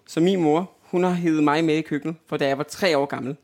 Så 0.05 0.19
min 0.19 0.41
mor, 0.41 0.71
hun 0.81 1.03
har 1.03 1.11
hævet 1.11 1.43
mig 1.43 1.63
med 1.63 1.75
i 1.75 1.81
køkkenet, 1.81 2.15
for 2.27 2.37
da 2.37 2.47
jeg 2.47 2.57
var 2.57 2.63
tre 2.63 2.97
år 2.97 3.05
gammel. 3.05 3.35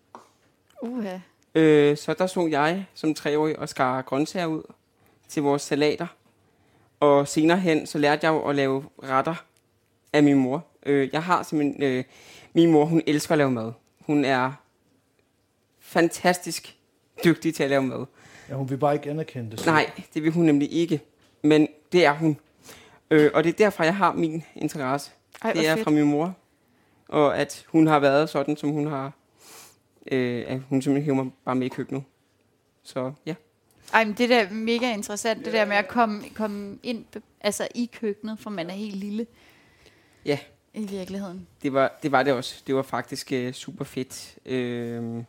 Uha. 0.88 1.18
Øh, 1.56 1.98
så 1.98 2.14
der 2.14 2.28
så 2.28 2.48
jeg 2.48 2.86
som 2.94 3.14
treårig 3.14 3.60
og 3.60 3.70
skar 3.70 4.02
grøntsager 4.02 4.46
ud 4.46 4.64
til 5.28 5.44
vores 5.44 5.62
salater. 5.62 6.08
Og 7.00 7.28
senere 7.28 7.60
hen, 7.60 7.88
så 7.88 7.98
lærte 7.98 8.26
jeg 8.26 8.34
jo 8.34 8.50
at 8.50 8.56
lave 8.56 8.86
retter 9.04 9.36
af 10.14 10.24
min 10.24 10.38
mor. 10.38 10.66
Øh, 10.86 11.10
jeg 11.14 11.24
har 11.24 11.44
simpelthen... 11.44 11.84
Øh, 11.84 12.04
min 12.54 12.72
mor, 12.72 12.86
hun 12.86 13.02
elsker 13.08 13.32
at 13.32 13.38
lave 13.38 13.52
mad. 13.52 13.72
Hun 14.00 14.26
er 14.26 14.52
fantastisk 15.80 16.78
dygtig 17.24 17.56
til 17.56 17.64
at 17.64 17.70
lave 17.70 17.82
mad. 17.82 18.06
Ja, 18.50 18.56
hun 18.56 18.70
vil 18.70 18.78
bare 18.78 18.94
ikke 18.94 19.10
anerkende 19.10 19.52
det. 19.52 19.66
Nej, 19.66 19.92
det 20.14 20.24
vil 20.24 20.32
hun 20.32 20.46
nemlig 20.46 20.74
ikke. 20.74 21.02
Men 21.42 21.68
det 21.92 22.06
er 22.06 22.14
hun. 22.14 22.38
Øh, 23.12 23.32
og 23.34 23.44
det 23.44 23.50
er 23.50 23.54
derfor, 23.54 23.84
jeg 23.84 23.96
har 23.96 24.14
min 24.14 24.44
interesse. 24.56 25.12
Ej, 25.44 25.54
det 25.54 25.68
er 25.68 25.74
fedt. 25.76 25.84
fra 25.84 25.92
min 25.92 26.04
mor. 26.04 26.36
Og 27.08 27.38
at 27.38 27.66
hun 27.68 27.88
har 27.88 28.00
været 28.00 28.30
sådan, 28.30 28.58
som 28.58 28.70
hun 28.70 28.88
har... 28.88 29.12
Øh, 30.12 30.44
at 30.48 30.60
hun 30.70 30.82
simpelthen 30.82 31.06
hæver 31.06 31.24
mig 31.24 31.34
bare 31.46 31.56
med 31.56 31.66
i 31.66 31.70
køkkenet. 31.70 32.04
Så 32.84 33.14
ja. 33.26 33.36
Ej, 33.94 34.06
men 34.06 34.14
det 34.14 34.30
der 34.30 34.40
er 34.40 34.50
mega 34.52 34.94
interessant, 34.94 35.46
det 35.46 35.54
der 35.54 35.66
med 35.66 35.76
at 35.76 35.88
komme, 35.88 36.24
komme 36.34 36.78
ind 36.84 37.06
altså 37.42 37.68
i 37.76 37.90
køkkenet, 37.94 38.40
for 38.40 38.50
man 38.50 38.70
er 38.70 38.74
helt 38.74 38.96
lille. 38.96 39.28
Ja. 40.26 40.40
I 40.74 40.86
virkeligheden. 40.86 41.48
Det 41.64 41.74
var 41.74 41.98
det, 42.04 42.12
var 42.12 42.24
det 42.24 42.34
også. 42.34 42.64
Det 42.68 42.76
var 42.76 42.82
faktisk 42.82 43.32
øh, 43.32 43.54
super 43.54 43.86
fedt. 43.86 44.38
Øh, 44.46 45.24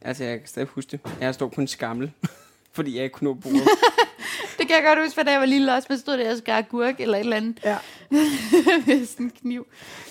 altså, 0.00 0.24
jeg 0.24 0.38
kan 0.38 0.48
stadig 0.48 0.68
huske 0.68 0.90
det. 0.90 1.00
Jeg 1.20 1.34
stod 1.34 1.50
på 1.50 1.60
en 1.60 1.66
skammel, 1.66 2.12
fordi 2.76 2.96
jeg 2.96 3.04
ikke 3.04 3.14
kunne 3.14 3.30
nå 3.30 3.34
bordet. 3.34 3.62
Det 4.58 4.66
kan 4.66 4.76
jeg 4.76 4.84
godt 4.84 4.98
huske, 4.98 5.14
for 5.14 5.22
da 5.22 5.30
jeg 5.30 5.40
var 5.40 5.46
lille 5.46 5.74
også, 5.74 5.86
man 5.90 5.98
stod 5.98 6.18
der 6.18 6.32
og 6.32 6.38
skar 6.38 6.62
gurk 6.62 7.00
eller 7.00 7.18
et 7.18 7.20
eller 7.20 7.36
andet 7.36 7.60
ja. 7.64 7.78
med 8.86 9.06
sådan 9.06 9.26
en 9.26 9.30
kniv. 9.30 9.66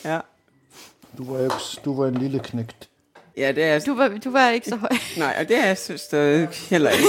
ja. 0.06 0.20
Du 1.18 1.34
var, 1.34 1.44
ikke, 1.44 1.82
du 1.86 1.96
var 1.96 2.08
en 2.08 2.18
lille 2.18 2.40
knægt. 2.40 2.90
Ja, 3.38 3.52
det 3.52 3.64
er 3.64 3.68
jeg. 3.68 3.86
Du 3.86 3.96
var, 3.96 4.08
du 4.24 4.30
var 4.30 4.50
ikke 4.50 4.68
så 4.70 4.76
høj. 4.76 4.90
Nej, 5.18 5.36
og 5.40 5.50
det 5.50 5.58
er 5.58 5.66
jeg 5.66 5.78
synes 5.78 6.02
stadig 6.02 6.48
heller 6.70 6.90
ikke. 6.90 7.08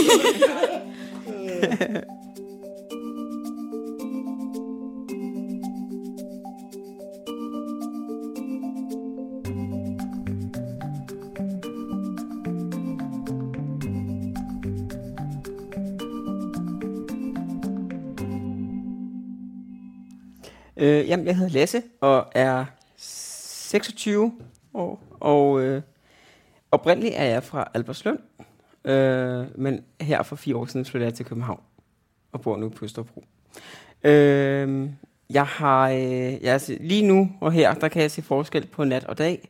Øh, 20.80 21.08
jamen, 21.08 21.26
jeg 21.26 21.36
hedder 21.36 21.52
Lasse 21.52 21.82
og 22.00 22.26
er 22.32 22.64
26 22.96 24.32
år, 24.74 25.02
og 25.20 25.60
øh, 25.62 25.82
oprindeligt 26.70 27.14
er 27.16 27.24
jeg 27.24 27.42
fra 27.42 27.70
Albertslund, 27.74 28.18
øh, 28.84 29.46
men 29.58 29.84
her 30.00 30.22
for 30.22 30.36
fire 30.36 30.56
år 30.56 30.66
siden 30.66 30.86
flyttede 30.86 31.08
jeg 31.08 31.14
til 31.14 31.26
København 31.26 31.60
og 32.32 32.40
bor 32.40 32.56
nu 32.56 32.68
på 32.68 32.84
Østerbro. 32.84 33.24
Øh, 34.04 34.90
jeg 35.30 35.46
har, 35.46 35.88
øh, 35.88 36.42
jeg 36.42 36.54
er, 36.54 36.76
lige 36.80 37.06
nu 37.06 37.30
og 37.40 37.52
her, 37.52 37.74
der 37.74 37.88
kan 37.88 38.02
jeg 38.02 38.10
se 38.10 38.22
forskel 38.22 38.66
på 38.66 38.84
nat 38.84 39.04
og 39.04 39.18
dag, 39.18 39.48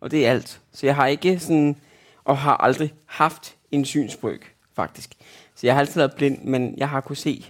og 0.00 0.10
det 0.10 0.26
er 0.26 0.30
alt. 0.30 0.60
Så 0.72 0.86
jeg 0.86 0.94
har 0.94 1.06
ikke 1.06 1.38
sådan, 1.38 1.76
og 2.24 2.38
har 2.38 2.56
aldrig 2.56 2.94
haft 3.04 3.56
en 3.70 3.84
synsbryg, 3.84 4.42
faktisk. 4.74 5.14
Så 5.54 5.66
jeg 5.66 5.74
har 5.74 5.80
altid 5.80 6.00
været 6.00 6.14
blind, 6.16 6.42
men 6.42 6.74
jeg 6.78 6.88
har 6.88 7.00
kunne 7.00 7.16
se 7.16 7.46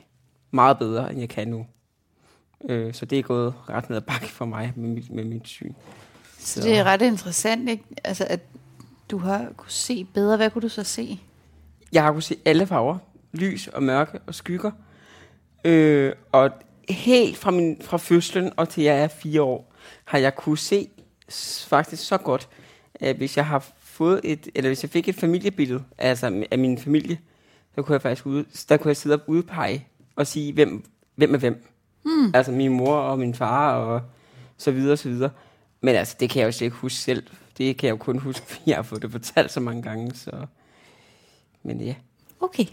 meget 0.51 0.79
bedre, 0.79 1.11
end 1.11 1.21
jeg 1.21 1.29
kan 1.29 1.49
nu. 1.49 1.67
Øh, 2.69 2.95
så 2.95 3.05
det 3.05 3.19
er 3.19 3.23
gået 3.23 3.55
ret 3.69 3.91
ned 3.91 3.97
ad 3.97 4.03
bakke 4.03 4.29
for 4.29 4.45
mig 4.45 4.73
med 4.77 4.89
mit, 4.89 5.11
med 5.11 5.25
mit 5.25 5.49
syn. 5.49 5.73
Så 6.39 6.61
det 6.61 6.79
er 6.79 6.85
ret 6.85 7.03
interessant, 7.03 7.69
ikke? 7.69 7.85
Altså, 8.05 8.27
at 8.31 8.41
du 9.11 9.19
har 9.19 9.47
kunne 9.57 9.71
se 9.71 10.05
bedre. 10.05 10.37
Hvad 10.37 10.51
kunne 10.51 10.63
du 10.63 10.69
så 10.69 10.85
se? 10.85 11.21
Jeg 11.93 12.03
har 12.03 12.13
kunne 12.13 12.23
se 12.23 12.37
alle 12.45 12.67
farver. 12.67 12.99
Lys 13.33 13.69
og 13.69 13.83
mørke 13.83 14.19
og 14.27 14.35
skygger. 14.35 14.71
Øh, 15.65 16.13
og 16.33 16.51
helt 16.89 17.37
fra, 17.37 17.51
min, 17.51 17.77
fra 17.81 17.97
fødslen 17.97 18.53
og 18.57 18.69
til 18.69 18.83
jeg 18.83 19.03
er 19.03 19.09
fire 19.09 19.43
år, 19.43 19.73
har 20.05 20.19
jeg 20.19 20.37
kunne 20.37 20.59
se 20.59 20.89
faktisk 21.69 22.07
så 22.07 22.17
godt, 22.19 22.49
at 22.95 23.17
hvis 23.17 23.37
jeg 23.37 23.47
har 23.47 23.67
fået 23.81 24.21
et, 24.25 24.49
eller 24.55 24.69
hvis 24.69 24.83
jeg 24.83 24.91
fik 24.91 25.09
et 25.09 25.15
familiebillede, 25.15 25.83
altså 25.99 26.45
af 26.51 26.59
min 26.59 26.79
familie, 26.79 27.19
så 27.75 27.83
kunne 27.83 27.93
jeg 27.93 28.03
faktisk 28.03 28.27
ude, 28.27 28.45
der 28.69 28.77
kunne 28.77 28.89
jeg 28.89 28.97
sidde 28.97 29.15
og 29.17 29.23
udpege 29.27 29.87
og 30.17 30.27
sige, 30.27 30.53
hvem, 30.53 30.85
hvem 31.15 31.35
er 31.35 31.39
hvem. 31.39 31.67
Hmm. 32.03 32.31
Altså 32.35 32.53
min 32.53 32.73
mor 32.73 32.97
og 32.97 33.19
min 33.19 33.35
far 33.35 33.75
og 33.75 34.01
så 34.57 34.71
videre, 34.71 34.97
så 34.97 35.09
videre. 35.09 35.31
Men 35.81 35.95
altså, 35.95 36.17
det 36.21 36.31
kan 36.31 36.41
jeg 36.41 36.47
jo 36.47 36.53
slet 36.53 36.67
ikke 36.67 36.77
huske 36.77 36.99
selv. 36.99 37.27
Det 37.59 37.77
kan 37.77 37.87
jeg 37.87 37.93
jo 37.93 37.97
kun 37.97 38.19
huske, 38.19 38.47
fordi 38.51 38.63
jeg 38.67 38.77
har 38.77 38.83
fået 38.83 39.03
det 39.03 39.13
fortalt 39.13 39.53
så 39.53 39.61
mange 39.61 39.83
gange, 39.83 40.15
så... 40.15 40.31
Men 41.63 41.81
ja. 41.81 41.95
Okay. 42.41 42.67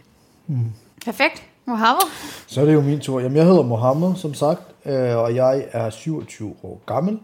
Mm. 0.48 0.72
Perfekt. 1.06 1.44
Mohammed? 1.66 2.02
Så 2.48 2.62
er 2.62 2.66
det 2.66 2.74
jo 2.74 2.82
min 2.82 3.00
tur. 3.00 3.20
Jamen, 3.20 3.38
jeg 3.38 3.46
hedder 3.46 3.64
Mohammed, 3.64 4.16
som 4.16 4.34
sagt, 4.34 4.62
øh, 4.86 5.18
og 5.18 5.36
jeg 5.36 5.66
er 5.72 5.90
27 5.90 6.56
år 6.64 6.82
gammel. 6.86 7.20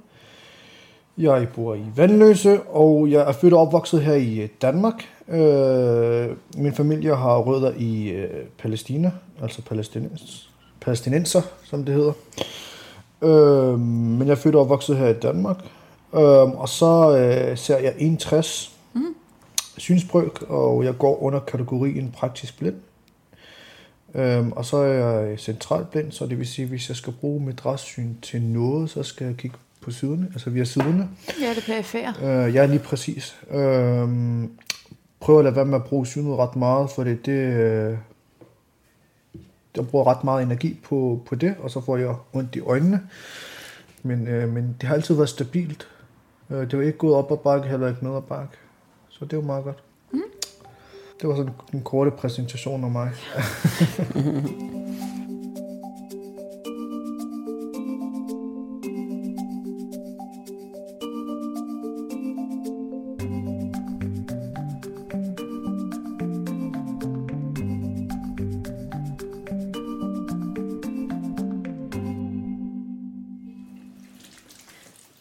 Jeg 1.18 1.48
bor 1.56 1.76
i 1.76 1.86
Vandløse, 1.96 2.62
og 2.62 3.12
jeg 3.12 3.22
er 3.22 3.32
født 3.32 3.54
og 3.54 3.60
opvokset 3.60 4.02
her 4.02 4.14
i 4.14 4.48
Danmark. 4.62 5.04
Øh, 5.28 6.30
min 6.58 6.74
familie 6.74 7.16
har 7.16 7.38
rødder 7.38 7.74
i 7.78 8.10
øh, 8.10 8.46
Palæstina, 8.58 9.12
altså 9.42 9.62
palæstinens, 9.62 10.50
palæstinenser, 10.82 11.42
som 11.64 11.86
det 11.86 11.96
hedder. 11.96 12.14
Men 13.78 14.28
jeg 14.28 14.32
er 14.32 14.36
født 14.36 14.56
og 14.56 14.62
opvokset 14.62 14.98
her 14.98 15.08
i 15.08 15.14
Danmark. 15.14 15.58
Øh, 16.14 16.22
og 16.62 16.70
så 16.70 17.18
øh, 17.18 17.58
ser 17.58 17.78
jeg 17.78 17.94
61 17.98 18.76
mm. 18.94 19.16
synsbryg, 19.78 20.50
og 20.50 20.84
jeg 20.84 20.98
går 20.98 21.24
under 21.24 21.40
kategorien 21.40 22.12
praktisk 22.12 22.60
blind. 22.60 22.76
Øhm, 24.16 24.52
og 24.52 24.66
så 24.66 24.78
er 24.78 24.94
jeg 24.94 25.40
centralt 25.40 25.90
blind, 25.92 26.12
så 26.12 26.26
det 26.26 26.40
vil 26.40 26.48
sige, 26.48 26.64
at 26.64 26.70
hvis 26.70 26.90
jeg 26.90 26.98
skal 26.98 27.14
bruge 27.14 27.46
mit 27.46 27.66
restsyn 27.66 28.14
til 28.22 28.42
noget, 28.42 28.90
så 28.90 29.04
skal 29.04 29.28
jeg 29.28 29.38
kigge 29.38 29.58
på 29.82 29.92
siderne, 29.92 30.28
altså 30.34 30.50
via 30.50 30.64
siderne. 30.64 31.10
Ja, 31.42 31.54
det 31.54 31.64
perifære. 31.66 32.14
Øh, 32.22 32.56
jeg 32.56 32.64
er 32.64 32.68
lige 32.68 32.80
præcis. 32.80 33.38
Øhm, 33.52 34.52
prøver 35.20 35.40
at 35.40 35.46
lade 35.46 35.56
være 35.56 35.66
med 35.66 35.76
at 35.76 35.84
bruge 35.84 36.08
synet 36.08 36.38
ret 36.38 36.56
meget, 36.56 36.90
for 36.90 37.04
det, 37.04 37.26
det 37.26 37.32
øh, 37.32 37.98
jeg 39.76 39.88
bruger 39.88 40.08
ret 40.08 40.24
meget 40.24 40.44
energi 40.44 40.80
på, 40.84 41.22
på 41.26 41.36
det, 41.36 41.56
og 41.60 41.72
så 41.72 41.82
får 41.82 41.98
jeg 41.98 42.16
ondt 42.34 42.56
i 42.56 42.60
øjnene. 42.60 43.02
Men, 44.04 44.28
øh, 44.28 44.50
men 44.50 44.76
det 44.82 44.88
har 44.88 44.96
altid 44.96 45.16
været 45.16 45.30
stabilt. 45.30 45.88
Øh, 46.52 46.72
det 46.72 46.78
var 46.78 46.84
ikke 46.84 46.98
gået 46.98 47.16
op 47.16 47.32
ad 47.32 47.38
bakke, 47.38 47.68
heller 47.68 47.88
ikke 47.88 48.04
ned 48.04 48.16
ad 48.16 48.22
bakke. 48.22 48.58
Så 49.10 49.26
det 49.26 49.38
var 49.38 49.44
meget 49.44 49.64
godt. 49.64 49.84
Mm. 50.12 50.22
Det 51.22 51.30
var 51.30 51.36
sådan 51.36 51.54
en 51.74 51.84
korte 51.84 52.12
præsentation 52.12 52.84
af 52.84 52.92
mig. 52.92 53.12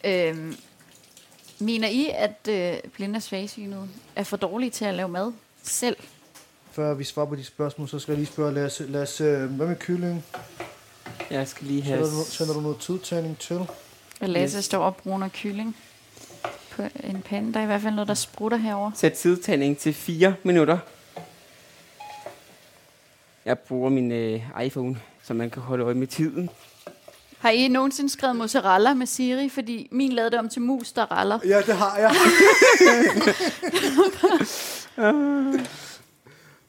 Øhm, 0.05 0.55
mener 1.59 1.87
I, 1.87 2.09
at 2.15 2.47
øh, 2.49 2.73
blinde 2.93 3.17
og 3.17 3.21
svagsynet 3.23 3.89
er 4.15 4.23
for 4.23 4.37
dårlige 4.37 4.69
til 4.69 4.85
at 4.85 4.93
lave 4.93 5.09
mad 5.09 5.31
selv? 5.63 5.97
Før 6.71 6.93
vi 6.93 7.03
svarer 7.03 7.25
på 7.25 7.35
de 7.35 7.43
spørgsmål, 7.43 7.87
så 7.89 7.99
skal 7.99 8.11
jeg 8.11 8.17
lige 8.17 8.27
spørge 8.33 8.53
Lasse. 8.53 8.87
Lasse, 8.87 9.23
øh, 9.23 9.49
hvad 9.51 9.67
med 9.67 9.75
kylling? 9.75 10.25
Jeg 11.29 11.47
skal 11.47 11.67
lige 11.67 11.81
have... 11.81 12.05
Sender 12.05 12.19
du, 12.23 12.29
sender 12.29 12.53
du 12.53 12.61
noget 12.61 12.77
tidtagning 12.77 13.37
til? 13.39 13.57
Og 14.21 14.29
Lasse 14.29 14.57
Yes. 14.57 14.65
står 14.65 14.83
og 14.85 14.95
bruner 14.95 15.29
kylling 15.33 15.75
på 16.71 16.81
en 17.03 17.21
pande. 17.21 17.53
Der 17.53 17.59
er 17.59 17.63
i 17.63 17.65
hvert 17.65 17.81
fald 17.81 17.93
noget, 17.95 18.07
der 18.07 18.13
sprutter 18.13 18.57
herover. 18.57 18.91
Sæt 18.95 19.17
sidetagning 19.17 19.77
til 19.77 19.93
4 19.93 20.35
minutter. 20.43 20.77
Jeg 23.45 23.59
bruger 23.59 23.89
min 23.89 24.11
øh, 24.11 24.41
iPhone, 24.65 24.99
så 25.23 25.33
man 25.33 25.49
kan 25.49 25.61
holde 25.61 25.83
øje 25.83 25.93
med 25.93 26.07
tiden. 26.07 26.49
Har 27.39 27.49
I 27.49 27.67
nogensinde 27.67 28.09
skrevet 28.09 28.35
mozzarella 28.35 28.93
med 28.93 29.07
Siri? 29.07 29.49
Fordi 29.49 29.87
min 29.91 30.11
lavede 30.11 30.31
det 30.31 30.39
om 30.39 30.49
til 30.49 30.61
mus, 30.61 30.91
der 30.91 31.11
raller. 31.11 31.39
Ja, 31.45 31.61
det 31.61 31.75
har 31.75 31.97
jeg. 31.97 32.11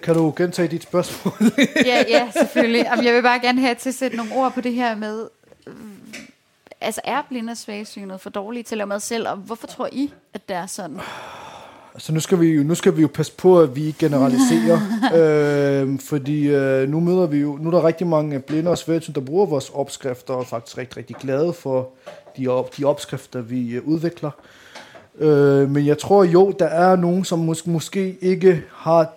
kan 0.03 0.15
du 0.15 0.35
gentage 0.37 0.69
dit 0.69 0.83
spørgsmål? 0.83 1.35
ja, 1.85 2.05
ja, 2.09 2.31
selvfølgelig. 2.33 2.83
Jamen, 2.85 3.05
jeg 3.05 3.15
vil 3.15 3.23
bare 3.23 3.41
gerne 3.41 3.61
have 3.61 3.75
til 3.75 3.89
at 3.89 3.95
sætte 3.95 4.17
nogle 4.17 4.35
ord 4.35 4.53
på 4.53 4.61
det 4.61 4.75
her 4.75 4.95
med... 4.95 5.29
øh, 5.67 5.75
Altså, 6.83 7.00
er 7.05 7.23
blinde 7.29 7.50
og 7.50 7.57
svagsynet 7.57 8.21
for 8.21 8.31
dårlige 8.31 8.62
til 8.62 8.75
at 8.75 8.79
lave 8.79 8.87
mad 8.87 9.00
selv? 9.00 9.29
Og 9.29 9.37
hvorfor 9.37 9.67
tror 9.67 9.89
I, 9.93 10.12
at 10.35 10.49
det 10.49 10.57
er 10.57 10.67
sådan? 10.67 11.00
Altså 11.95 12.13
nu 12.13 12.21
skal 12.21 12.41
vi 12.41 12.47
jo, 12.47 12.63
nu 12.63 12.75
skal 12.75 12.97
vi 12.97 13.03
jo 13.03 13.09
passe 13.15 13.33
på, 13.37 13.61
at 13.61 13.77
vi 13.77 13.95
generaliserer, 13.99 14.81
øh, 15.83 15.99
fordi 15.99 16.49
øh, 16.49 16.89
nu 16.89 17.01
møder 17.01 17.27
vi 17.27 17.39
jo, 17.39 17.59
nu 17.61 17.69
er 17.69 17.71
der 17.71 17.87
rigtig 17.87 18.07
mange 18.07 18.41
blinde 18.41 18.71
og 18.71 18.79
sværsyn, 18.79 19.13
der 19.13 19.21
bruger 19.21 19.47
vores 19.47 19.71
opskrifter, 19.71 20.35
og 20.35 20.41
er 20.41 20.45
faktisk 20.45 20.79
rigtig, 20.79 20.97
rigtig 20.97 21.17
glade 21.17 21.53
for 21.53 21.89
de, 22.37 22.49
op, 22.49 22.77
de 22.77 22.85
opskrifter, 22.85 23.41
vi 23.41 23.71
øh, 23.71 23.83
udvikler. 23.85 24.31
Øh, 25.19 25.71
men 25.71 25.87
jeg 25.87 25.99
tror 25.99 26.25
jo, 26.25 26.53
der 26.59 26.67
er 26.67 26.97
nogen, 26.97 27.25
som 27.25 27.39
måske, 27.39 27.71
måske 27.71 28.19
ikke 28.21 28.63
har, 28.75 29.13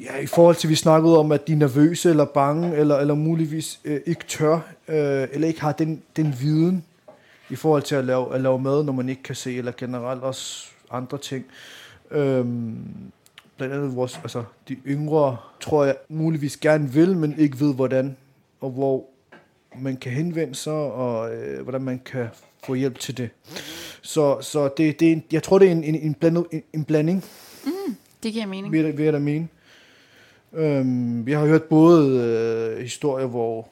ja, 0.00 0.18
i 0.22 0.26
forhold 0.26 0.56
til, 0.56 0.70
vi 0.70 0.74
snakkede 0.74 1.18
om, 1.18 1.32
at 1.32 1.46
de 1.46 1.52
er 1.52 1.56
nervøse 1.56 2.10
eller 2.10 2.24
bange, 2.24 2.76
eller, 2.76 2.96
eller 2.96 3.14
muligvis 3.14 3.80
øh, 3.84 4.00
ikke 4.06 4.24
tør, 4.28 4.54
øh, 4.88 5.28
eller 5.32 5.48
ikke 5.48 5.60
har 5.60 5.72
den, 5.72 6.02
den 6.16 6.34
viden, 6.40 6.84
i 7.50 7.56
forhold 7.56 7.82
til 7.82 7.94
at 7.94 8.04
lave, 8.04 8.34
at 8.34 8.40
lave 8.40 8.58
mad, 8.58 8.84
når 8.84 8.92
man 8.92 9.08
ikke 9.08 9.22
kan 9.22 9.34
se, 9.34 9.56
eller 9.56 9.72
generelt 9.76 10.22
også 10.22 10.66
andre 10.90 11.18
ting. 11.18 11.44
Øhm, 12.10 12.76
blandt 13.56 13.74
andet 13.74 13.96
vores, 13.96 14.18
altså, 14.22 14.44
de 14.68 14.74
yngre, 14.86 15.36
tror 15.60 15.84
jeg, 15.84 15.96
muligvis 16.08 16.56
gerne 16.56 16.92
vil, 16.92 17.16
men 17.16 17.34
ikke 17.38 17.60
ved 17.60 17.74
hvordan, 17.74 18.16
og 18.60 18.70
hvor 18.70 19.04
man 19.78 19.96
kan 19.96 20.12
henvende 20.12 20.54
sig, 20.54 20.72
og 20.72 21.34
øh, 21.34 21.62
hvordan 21.62 21.82
man 21.82 22.00
kan 22.04 22.26
få 22.66 22.74
hjælp 22.74 22.98
til 22.98 23.16
det. 23.16 23.30
Så, 24.02 24.40
så 24.40 24.68
det, 24.76 25.00
det 25.00 25.08
er, 25.08 25.12
en- 25.12 25.24
jeg 25.32 25.42
tror, 25.42 25.58
det 25.58 25.68
er 25.68 25.72
en, 25.72 25.84
en, 25.84 25.94
en, 25.94 26.14
blandet, 26.14 26.46
en, 26.52 26.62
en 26.72 26.84
blanding, 26.84 27.24
Det 28.22 28.32
giver 28.32 28.46
mening. 28.46 28.72
vil 28.72 28.80
jeg, 28.84 28.96
vil 28.96 29.04
jeg 29.04 29.12
da 29.12 29.18
mene. 29.18 29.48
Øhm, 30.52 31.26
vi 31.26 31.32
har 31.32 31.46
hørt 31.46 31.62
både 31.62 32.18
øh, 32.76 32.82
historier, 32.82 33.26
hvor 33.26 33.68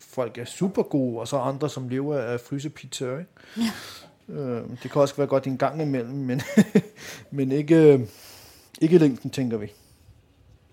folk 0.00 0.38
er 0.38 0.44
super 0.44 0.82
gode, 0.82 1.20
og 1.20 1.28
så 1.28 1.36
andre, 1.38 1.70
som 1.70 1.88
lever 1.88 2.18
af 2.18 2.40
frysepizza. 2.40 3.04
Ikke? 3.18 3.26
Ja. 3.56 3.70
Øhm, 4.34 4.76
det 4.82 4.90
kan 4.90 5.00
også 5.02 5.16
være 5.16 5.26
godt 5.26 5.46
en 5.46 5.58
gang 5.58 5.82
imellem, 5.82 6.14
men, 6.14 6.42
men 7.30 7.52
ikke, 7.52 7.74
øh, 7.76 8.00
ikke 8.80 8.94
i 8.96 8.98
længden, 8.98 9.30
tænker 9.30 9.56
vi. 9.56 9.66
I 9.66 9.72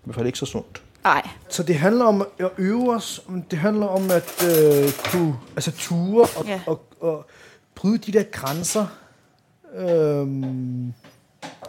hvert 0.04 0.14
fald 0.14 0.26
ikke 0.26 0.38
så 0.38 0.46
sundt. 0.46 0.82
Nej, 1.04 1.28
Så 1.48 1.62
det 1.62 1.74
handler 1.74 2.04
om 2.04 2.26
at 2.38 2.50
øve 2.58 2.94
os, 2.94 3.26
det 3.50 3.58
handler 3.58 3.86
om 3.86 4.10
at 4.10 4.44
øh, 4.48 4.92
kunne, 5.12 5.36
altså 5.56 5.72
ture 5.72 6.28
og, 6.36 6.46
Ja. 6.46 6.60
og, 6.66 6.82
og 7.00 7.26
bryde 7.74 7.98
de 7.98 8.12
der 8.12 8.22
grænser. 8.22 8.86
Øhm, 9.74 10.92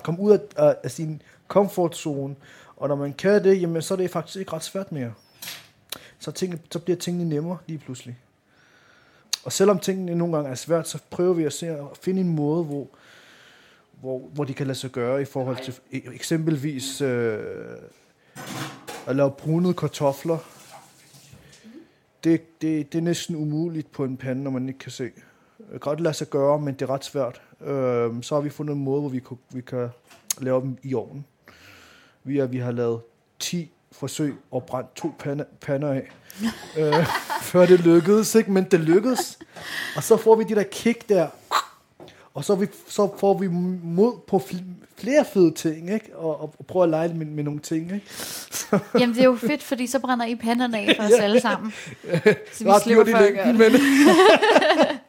komme 0.04 0.20
ud 0.20 0.32
af, 0.56 0.76
af, 0.84 0.92
sin 0.92 1.22
comfort 1.48 1.96
zone. 1.98 2.36
Og 2.78 2.88
når 2.88 2.96
man 2.96 3.14
kan 3.14 3.44
det, 3.44 3.62
jamen, 3.62 3.82
så 3.82 3.94
er 3.94 3.96
det 3.98 4.12
faktisk 4.12 4.38
ikke 4.40 4.54
ret 4.54 4.64
svært 4.64 4.92
mere. 4.92 5.12
Så, 6.20 6.32
tingene, 6.32 6.62
så 6.72 6.80
bliver 6.80 6.98
tingene 6.98 7.30
nemmere 7.30 7.58
lige 7.68 7.78
pludselig. 7.78 8.18
Og 9.44 9.52
selvom 9.52 9.80
tingene 9.80 10.16
nogle 10.16 10.36
gange 10.36 10.52
er 10.52 10.56
svært, 10.56 10.88
så 10.88 11.00
prøver 11.10 11.34
vi 11.34 11.44
at 11.44 11.54
se 11.54 11.68
at 11.68 11.86
finde 12.02 12.22
en 12.22 12.36
måde, 12.36 12.64
hvor, 12.64 12.88
hvor, 14.02 14.20
hvor 14.20 14.44
de 14.44 14.54
kan 14.54 14.68
lade 14.68 14.78
sig 14.78 14.92
gøre 14.92 15.22
i 15.22 15.26
forhold 15.26 15.64
til 15.64 15.72
e- 15.72 16.14
eksempelvis 16.14 17.02
øh, 17.02 17.40
at 19.08 19.16
lave 19.16 19.32
brunede 19.32 19.74
kartofler. 19.74 20.38
Det, 22.24 22.62
det, 22.62 22.94
det 22.94 22.98
er 22.98 23.04
næsten 23.04 23.36
umuligt 23.36 23.92
på 23.92 24.04
en 24.04 24.18
pande, 24.18 24.44
når 24.44 24.52
man 24.52 24.68
ikke 24.68 24.80
kan 24.80 24.92
se. 24.92 25.12
Godt 25.80 26.00
lade 26.00 26.14
sig 26.14 26.30
gøre, 26.30 26.60
men 26.60 26.74
det 26.74 26.82
er 26.82 26.90
ret 26.90 27.06
svært. 27.06 27.42
Øh, 27.62 28.24
så 28.24 28.36
har 28.36 28.42
vi 28.42 28.50
fundet 28.50 28.76
en 28.76 28.84
måde, 28.84 29.02
hvor 29.02 29.10
vi, 29.10 29.20
kunne, 29.20 29.40
vi 29.50 29.62
kan 29.62 29.90
lave 30.38 30.62
dem 30.62 30.78
i 30.84 30.94
ovnen. 30.94 31.26
Vi, 32.24 32.40
er, 32.40 32.46
vi 32.46 32.58
har 32.58 32.72
lavet 32.72 33.02
10 33.40 33.72
forsøg 33.92 34.36
og 34.52 34.64
brændt 34.64 34.96
to 34.96 35.12
pander, 35.20 35.44
pander 35.62 35.90
af, 35.94 36.12
øh, 36.78 37.06
før 37.52 37.66
det 37.66 37.80
lykkedes. 37.80 38.36
Ikke? 38.36 38.52
Men 38.52 38.64
det 38.64 38.80
lykkedes. 38.80 39.40
Og 39.96 40.04
så 40.04 40.18
får 40.18 40.36
vi 40.36 40.44
de 40.44 40.56
der 40.56 40.64
kick 40.64 41.10
der. 41.10 41.28
Og 42.34 42.46
så, 42.46 42.56
vi, 42.56 42.68
så 42.88 43.10
får 43.20 43.38
vi 43.38 43.48
mod 43.84 44.14
på 44.28 44.38
fl- 44.38 44.64
flere 44.98 45.26
fede 45.34 45.52
ting, 45.52 45.94
ikke? 45.94 46.16
Og, 46.16 46.42
og, 46.42 46.54
og 46.60 46.66
prøve 46.66 46.84
at 46.84 46.90
lege 46.90 47.14
med, 47.14 47.26
med 47.26 47.44
nogle 47.44 47.60
ting, 47.60 47.92
ikke? 47.94 48.06
Jamen, 49.00 49.16
det 49.16 49.22
er 49.22 49.26
jo 49.26 49.36
fedt, 49.36 49.64
fordi 49.64 49.88
så 49.88 50.00
brænder 50.00 50.26
I 50.26 50.36
panderne 50.36 50.78
af 50.80 50.96
for 50.98 51.04
os 51.04 51.12
alle 51.26 51.42
sammen. 51.42 51.74
Så 52.54 52.64
vi 52.64 52.72
slipper 52.84 53.06
for 53.06 53.18
at 53.18 53.34
gøre 53.34 53.70
det. 53.70 55.00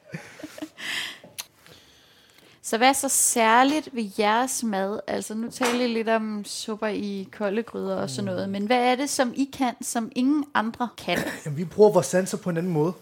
Så 2.71 2.79
hvad 2.79 2.89
er 2.89 2.93
så 2.93 3.09
særligt 3.09 3.89
ved 3.93 4.11
jeres 4.19 4.63
mad? 4.65 5.01
Altså, 5.07 5.35
nu 5.35 5.51
taler 5.51 5.85
I 5.85 5.89
lidt 5.89 6.09
om 6.09 6.45
supper 6.45 6.87
i 6.87 7.29
kolde 7.33 7.63
gryder 7.63 7.97
og 7.97 8.11
sådan 8.11 8.25
noget, 8.25 8.49
men 8.49 8.67
hvad 8.67 8.93
er 8.93 8.95
det, 8.97 9.11
som 9.11 9.33
I 9.37 9.51
kan, 9.53 9.75
som 9.83 10.13
ingen 10.17 10.45
andre 10.55 10.89
kan? 10.99 11.19
Jamen, 11.45 11.59
vi 11.59 11.65
bruger 11.65 11.93
vores 11.93 12.07
sanser 12.07 12.39
på 12.39 12.51
en 12.51 12.57
anden 12.57 12.73
måde. 12.73 12.93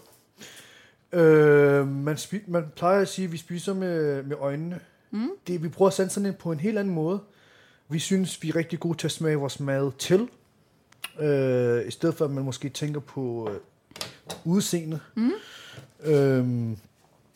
Øh, 1.11 1.87
man, 1.87 2.15
spi- 2.15 2.51
man 2.51 2.63
plejer 2.75 3.01
at 3.01 3.07
sige, 3.07 3.25
at 3.25 3.31
vi 3.31 3.37
spiser 3.37 3.73
med, 3.73 4.23
med 4.23 4.35
øjnene. 4.39 4.79
Mm. 5.11 5.29
Det, 5.47 5.63
vi 5.63 5.67
bruger 5.67 5.91
sanserne 5.91 6.33
på 6.33 6.51
en 6.51 6.59
helt 6.59 6.77
anden 6.77 6.93
måde. 6.93 7.19
Vi 7.89 7.99
synes, 7.99 8.43
vi 8.43 8.49
er 8.49 8.55
rigtig 8.55 8.79
gode 8.79 8.97
til 8.97 9.07
at 9.07 9.11
smage 9.11 9.35
vores 9.35 9.59
mad 9.59 9.91
til. 9.97 10.29
Øh, 11.19 11.87
I 11.87 11.91
stedet 11.91 12.15
for, 12.15 12.25
at 12.25 12.31
man 12.31 12.43
måske 12.43 12.69
tænker 12.69 12.99
på 12.99 13.49
øh, 13.51 13.59
udseendet. 14.45 14.99
Mm. 15.15 15.31
Øh, 16.03 16.77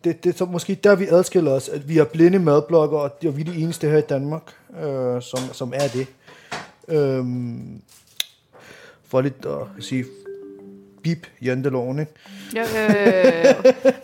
det, 0.03 0.23
det 0.23 0.33
er 0.33 0.37
så 0.37 0.45
måske 0.45 0.75
der, 0.83 0.95
vi 0.95 1.07
adskiller 1.07 1.51
os, 1.51 1.69
at 1.69 1.89
vi 1.89 1.97
er 1.97 2.03
blinde 2.05 2.39
madblokker, 2.39 2.97
og 2.97 3.21
det 3.21 3.27
er 3.27 3.31
vi 3.31 3.41
er 3.41 3.45
de 3.45 3.55
eneste 3.55 3.89
her 3.89 3.97
i 3.97 4.01
Danmark, 4.01 4.41
øh, 4.83 5.21
som, 5.21 5.39
som 5.53 5.73
er 5.75 5.87
det. 5.87 6.07
Øh, 6.87 7.25
for 9.07 9.21
lidt 9.21 9.45
at 9.45 9.83
sige, 9.83 10.05
bip 11.03 11.27
janteloven, 11.41 11.99
ikke? 11.99 12.11
Jo, 12.55 12.61
øh, 12.61 12.65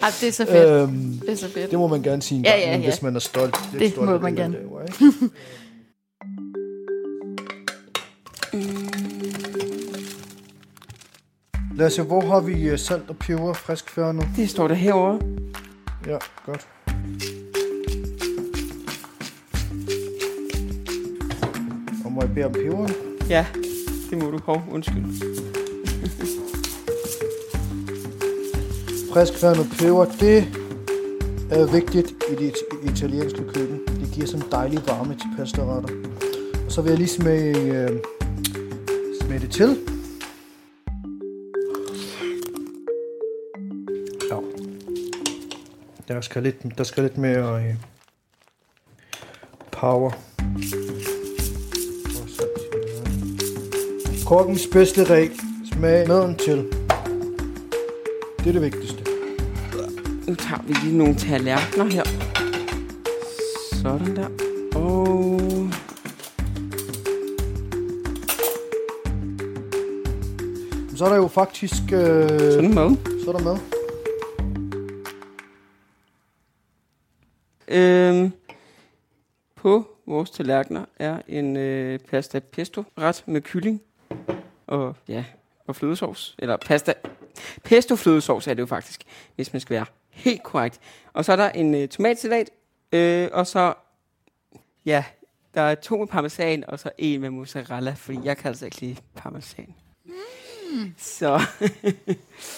ej, 0.01 0.09
det 0.21 0.27
er 0.27 0.31
så 0.31 0.45
fedt. 0.45 0.81
Øhm, 0.81 1.19
Det 1.21 1.29
er 1.29 1.35
så 1.35 1.49
fedt. 1.49 1.71
det 1.71 1.79
må 1.79 1.88
man 1.88 2.01
gerne 2.01 2.21
sige 2.21 2.39
en 2.39 2.45
Ja, 2.45 2.51
gang, 2.51 2.62
ja, 2.63 2.71
men 2.71 2.81
ja. 2.81 2.89
hvis 2.89 3.01
man 3.01 3.15
er 3.15 3.19
stolt. 3.19 3.55
lidt 3.71 3.81
Det 3.83 3.91
stolt 3.91 4.09
må 4.09 4.17
man 4.19 4.31
det, 4.31 4.39
gerne. 4.39 4.53
laver, 4.53 4.81
ikke? 4.81 5.29
Lad 11.75 11.85
os 11.88 11.93
se, 11.93 12.01
hvor 12.03 12.21
har 12.21 12.39
vi 12.39 12.69
øh, 12.69 12.79
salt 12.79 13.09
og 13.09 13.17
peber 13.17 13.53
frisk 13.53 13.89
færdig 13.89 14.15
nu? 14.15 14.21
Det 14.35 14.49
står 14.49 14.67
der 14.67 14.75
herovre. 14.75 15.19
Ja, 16.07 16.17
godt. 16.45 16.67
Og 22.05 22.12
må 22.12 22.21
jeg 22.21 22.33
bede 22.35 22.45
om 22.45 22.51
peberen? 22.51 22.91
Ja, 23.29 23.45
det 24.09 24.17
må 24.23 24.31
du. 24.31 24.39
Hov, 24.45 24.63
undskyld. 24.71 25.03
Frisk 29.13 29.33
færdig 29.38 29.65
peber, 29.79 30.05
det 30.05 30.38
er 31.51 31.65
vigtigt 31.71 32.12
i 32.31 32.35
det 32.35 32.49
it- 32.49 32.91
italienske 32.91 33.43
køkken. 33.53 33.79
Det 33.88 34.09
giver 34.13 34.27
sådan 34.27 34.45
en 34.45 34.51
dejlig 34.51 34.79
varme 34.88 35.13
til 35.13 35.27
pastaretter. 35.38 35.89
Og 36.65 36.71
så 36.71 36.81
vil 36.81 36.89
jeg 36.89 36.97
lige 36.97 37.07
smage, 37.07 37.57
øh, 37.57 37.89
smage 39.21 39.39
det 39.39 39.51
til. 39.51 39.77
Der 46.10 46.22
skal 46.22 46.43
lidt, 46.43 46.78
der 46.78 46.84
skal 46.84 47.04
lidt 47.04 47.17
mere 47.17 47.63
øh, 47.63 47.76
power. 49.72 50.12
Så 54.15 54.26
Kokkens 54.28 54.67
bedste 54.72 55.04
regel. 55.04 55.32
Smag 55.74 56.08
maden 56.08 56.36
til. 56.36 56.58
Det 58.39 58.48
er 58.48 58.52
det 58.52 58.62
vigtigste. 58.62 59.04
Nu 60.28 60.36
tager 60.36 60.62
vi 60.67 60.74
lige 60.84 60.98
nogle 60.98 61.15
tallerkener 61.15 61.86
her. 61.86 62.04
Sådan 63.82 64.15
der. 64.15 64.30
Og... 64.76 65.39
Så 70.98 71.06
er 71.06 71.10
der 71.10 71.15
jo 71.15 71.28
faktisk... 71.28 71.84
Øh, 71.93 72.30
Sådan 72.30 72.74
mad. 72.74 72.95
så 73.24 73.32
er 73.32 73.38
der 73.38 73.43
mad. 73.43 73.78
Øhm, 77.69 78.32
på 79.55 79.88
vores 80.05 80.29
tallerkener 80.29 80.86
er 80.99 81.21
en 81.27 81.58
øh, 81.58 81.99
pasta 81.99 82.39
pesto 82.39 82.84
ret 82.97 83.23
med 83.25 83.41
kylling 83.41 83.82
og 84.67 84.95
ja, 85.08 85.25
og 85.67 85.75
flødesovs. 85.75 86.36
Eller 86.39 86.58
pasta 86.58 86.93
pesto 87.63 87.95
flødesovs 87.95 88.47
er 88.47 88.53
det 88.53 88.62
jo 88.62 88.65
faktisk, 88.65 89.01
hvis 89.36 89.53
man 89.53 89.60
skal 89.60 89.73
være 89.73 89.86
helt 90.10 90.43
korrekt. 90.43 90.79
Og 91.13 91.25
så 91.25 91.32
er 91.32 91.36
der 91.36 91.49
en 91.49 91.75
øh, 91.75 91.88
tomatsalat, 91.88 92.49
øh, 92.91 93.29
og 93.34 93.47
så 93.47 93.73
ja, 94.86 95.03
der 95.53 95.62
er 95.62 95.75
to 95.75 95.97
med 95.97 96.08
parmesan, 96.08 96.63
og 96.67 96.79
så 96.79 96.89
en 96.97 97.21
med 97.21 97.29
mozzarella, 97.29 97.91
fordi 97.93 98.19
jeg 98.23 98.38
kan 98.38 98.47
altså 98.47 98.65
ikke 98.65 98.82
lide 98.82 98.95
parmesan. 99.15 99.75
Så 100.97 101.34
Og 101.34 101.41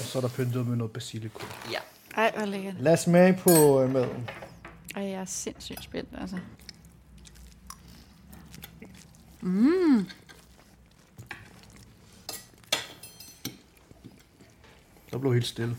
så 0.04 0.18
er 0.18 0.22
der 0.22 0.30
pyntet 0.30 0.68
med 0.68 0.76
noget 0.76 0.94
basilikum. 0.94 1.48
ja. 1.72 1.80
Ej, 2.18 2.32
hvor 2.38 2.46
lækkert. 2.46 2.74
Lad 2.80 2.94
os 2.94 3.00
smage 3.00 3.40
på 3.44 3.82
øh, 3.82 3.94
maden. 3.94 4.30
Ej, 4.96 5.04
jeg 5.04 5.22
er 5.22 5.26
sindssygt 5.26 5.84
spændt, 5.84 6.10
altså. 6.18 6.38
Der 15.12 15.18
blev 15.18 15.34
helt 15.34 15.48
stille. 15.48 15.76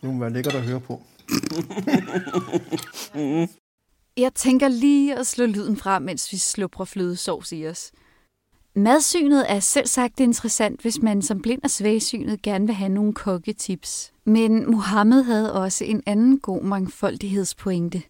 det 0.00 0.12
må 0.12 0.18
være 0.18 0.32
lækkert 0.32 0.54
at 0.54 0.62
høre 0.62 0.80
på. 0.80 1.02
Jeg 4.16 4.34
tænker 4.34 4.68
lige 4.68 5.18
at 5.18 5.26
slå 5.26 5.46
lyden 5.46 5.76
fra, 5.76 5.98
mens 5.98 6.32
vi 6.32 6.36
sluprer 6.36 6.84
flødesovs 6.84 7.52
i 7.52 7.66
os. 7.66 7.92
Madsynet 8.74 9.50
er 9.52 9.60
selv 9.60 9.86
sagt 9.86 10.20
interessant, 10.20 10.82
hvis 10.82 11.02
man 11.02 11.22
som 11.22 11.42
blind 11.42 11.62
og 11.62 11.70
svagsynet 11.70 12.42
gerne 12.42 12.66
vil 12.66 12.74
have 12.74 12.88
nogle 12.88 13.14
kokketips. 13.14 14.11
Men 14.24 14.70
Mohammed 14.70 15.22
havde 15.22 15.52
også 15.52 15.84
en 15.84 16.02
anden 16.06 16.38
god 16.38 16.62
mangfoldighedspointe. 16.62 18.02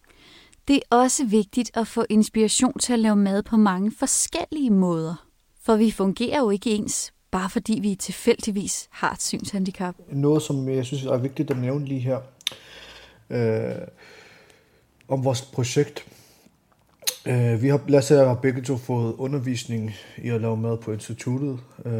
Det 0.67 0.75
er 0.75 0.95
også 0.95 1.25
vigtigt 1.25 1.71
at 1.77 1.87
få 1.87 2.05
inspiration 2.09 2.79
til 2.79 2.93
at 2.93 2.99
lave 2.99 3.15
mad 3.15 3.43
på 3.43 3.57
mange 3.57 3.91
forskellige 3.99 4.69
måder. 4.69 5.27
For 5.63 5.75
vi 5.75 5.91
fungerer 5.91 6.39
jo 6.39 6.49
ikke 6.49 6.69
ens, 6.69 7.13
bare 7.31 7.49
fordi 7.49 7.79
vi 7.79 7.95
tilfældigvis 7.95 8.87
har 8.91 9.11
et 9.11 9.21
synshandicap. 9.21 9.95
Noget, 10.11 10.41
som 10.41 10.69
jeg 10.69 10.85
synes 10.85 11.03
er 11.03 11.17
vigtigt 11.17 11.51
at 11.51 11.57
nævne 11.57 11.85
lige 11.85 11.99
her, 11.99 12.19
øh, 13.29 13.87
om 15.07 15.25
vores 15.25 15.41
projekt. 15.41 16.05
Øh, 17.25 17.61
vi 17.61 17.67
har, 17.67 17.81
lad 17.87 17.99
os 17.99 18.05
sige, 18.05 18.37
begge 18.41 18.61
to 18.61 18.77
fået 18.77 19.13
undervisning 19.13 19.91
i 20.17 20.29
at 20.29 20.41
lave 20.41 20.57
mad 20.57 20.77
på 20.77 20.91
instituttet, 20.91 21.59
øh, 21.85 21.93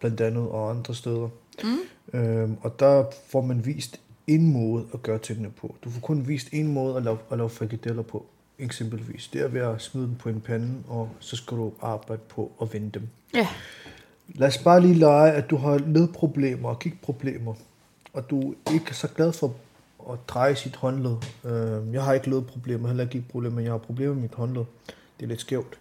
blandt 0.00 0.20
andet 0.20 0.48
og 0.48 0.70
andre 0.70 0.94
steder. 0.94 1.28
Mm. 1.64 1.78
Øh, 2.12 2.50
og 2.60 2.78
der 2.80 3.04
får 3.28 3.40
man 3.40 3.66
vist 3.66 4.00
en 4.26 4.52
måde 4.52 4.84
at 4.94 5.02
gøre 5.02 5.18
tingene 5.18 5.50
på. 5.50 5.74
Du 5.84 5.90
får 5.90 6.00
kun 6.00 6.28
vist 6.28 6.48
en 6.52 6.72
måde 6.72 6.96
at 6.96 7.02
lave, 7.02 7.18
at 7.30 7.38
lave 7.38 7.50
frikadeller 7.50 8.02
på, 8.02 8.26
eksempelvis. 8.58 9.28
Det 9.32 9.40
er 9.40 9.48
ved 9.48 9.60
at 9.60 9.82
smide 9.82 10.06
dem 10.06 10.14
på 10.14 10.28
en 10.28 10.40
pande, 10.40 10.74
og 10.88 11.08
så 11.18 11.36
skal 11.36 11.56
du 11.56 11.72
arbejde 11.82 12.22
på 12.28 12.52
at 12.62 12.72
vende 12.72 12.90
dem. 12.90 13.08
Ja. 13.34 13.48
Lad 14.34 14.48
os 14.48 14.58
bare 14.58 14.80
lige 14.80 14.94
lege, 14.94 15.32
at 15.32 15.50
du 15.50 15.56
har 15.56 15.78
ledproblemer 15.78 16.68
og 16.68 16.78
gigtproblemer, 16.78 17.54
og 18.12 18.30
du 18.30 18.54
ikke 18.72 18.86
er 18.88 18.94
så 18.94 19.08
glad 19.08 19.32
for 19.32 19.54
at 20.12 20.18
dreje 20.28 20.56
sit 20.56 20.76
håndled. 20.76 21.16
Øh, 21.44 21.94
Jeg 21.94 22.02
har 22.04 22.12
ikke 22.12 22.30
ledproblemer, 22.30 22.88
heller 22.88 23.04
ikke 23.04 23.12
gigtproblemer, 23.12 23.54
men 23.56 23.64
jeg 23.64 23.72
har 23.72 23.78
problemer 23.78 24.14
med 24.14 24.22
mit 24.22 24.34
håndled. 24.34 24.64
Det 25.18 25.24
er 25.24 25.28
lidt 25.28 25.40
skævt. 25.40 25.78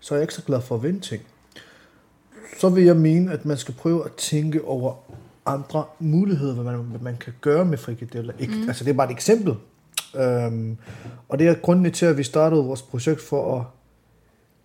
Så 0.00 0.14
er 0.14 0.18
jeg 0.18 0.22
ikke 0.22 0.34
så 0.34 0.42
glad 0.42 0.60
for 0.60 0.74
at 0.74 0.82
vende 0.82 1.00
ting. 1.00 1.22
Så 2.58 2.68
vil 2.68 2.84
jeg 2.84 2.96
mene, 2.96 3.32
at 3.32 3.44
man 3.44 3.56
skal 3.56 3.74
prøve 3.74 4.04
at 4.04 4.12
tænke 4.12 4.64
over 4.64 4.94
andre 5.46 5.84
muligheder, 5.98 6.54
hvad 6.54 6.64
man, 6.64 6.80
hvad 6.80 7.00
man 7.00 7.16
kan 7.16 7.32
gøre 7.40 7.64
med 7.64 7.78
frikadeller. 7.78 8.32
Mm. 8.40 8.68
Altså, 8.68 8.84
det 8.84 8.90
er 8.90 8.94
bare 8.94 9.10
et 9.10 9.14
eksempel. 9.14 9.54
Øhm, 10.16 10.76
og 11.28 11.38
det 11.38 11.48
er 11.48 11.54
grunden 11.54 11.92
til, 11.92 12.06
at 12.06 12.18
vi 12.18 12.22
startede 12.22 12.64
vores 12.64 12.82
projekt 12.82 13.20
for 13.20 13.58
at 13.58 13.64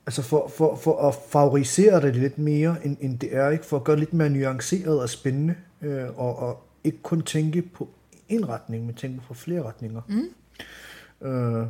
Altså 0.06 0.22
for, 0.22 0.48
for, 0.56 0.76
for 0.76 1.08
at 1.08 1.16
favorisere 1.30 2.02
det 2.02 2.16
lidt 2.16 2.38
mere, 2.38 2.86
end, 2.86 2.98
end 3.02 3.20
det 3.20 3.36
er, 3.36 3.50
ikke? 3.50 3.66
for 3.66 3.78
at 3.78 3.84
gøre 3.84 3.96
det 3.96 4.00
lidt 4.00 4.14
mere 4.14 4.30
nuanceret 4.30 5.02
og 5.02 5.10
spændende, 5.10 5.56
øh, 5.82 6.20
og, 6.20 6.40
og 6.40 6.64
ikke 6.84 6.98
kun 7.04 7.22
tænke 7.22 7.62
på 7.62 7.90
en 8.30 8.50
retning, 8.50 8.86
men 8.86 8.96
tænke 8.96 9.22
på 9.28 9.34
flere 9.34 9.64
retninger. 9.64 10.02
Mm. 10.08 11.28
Øh, 11.28 11.66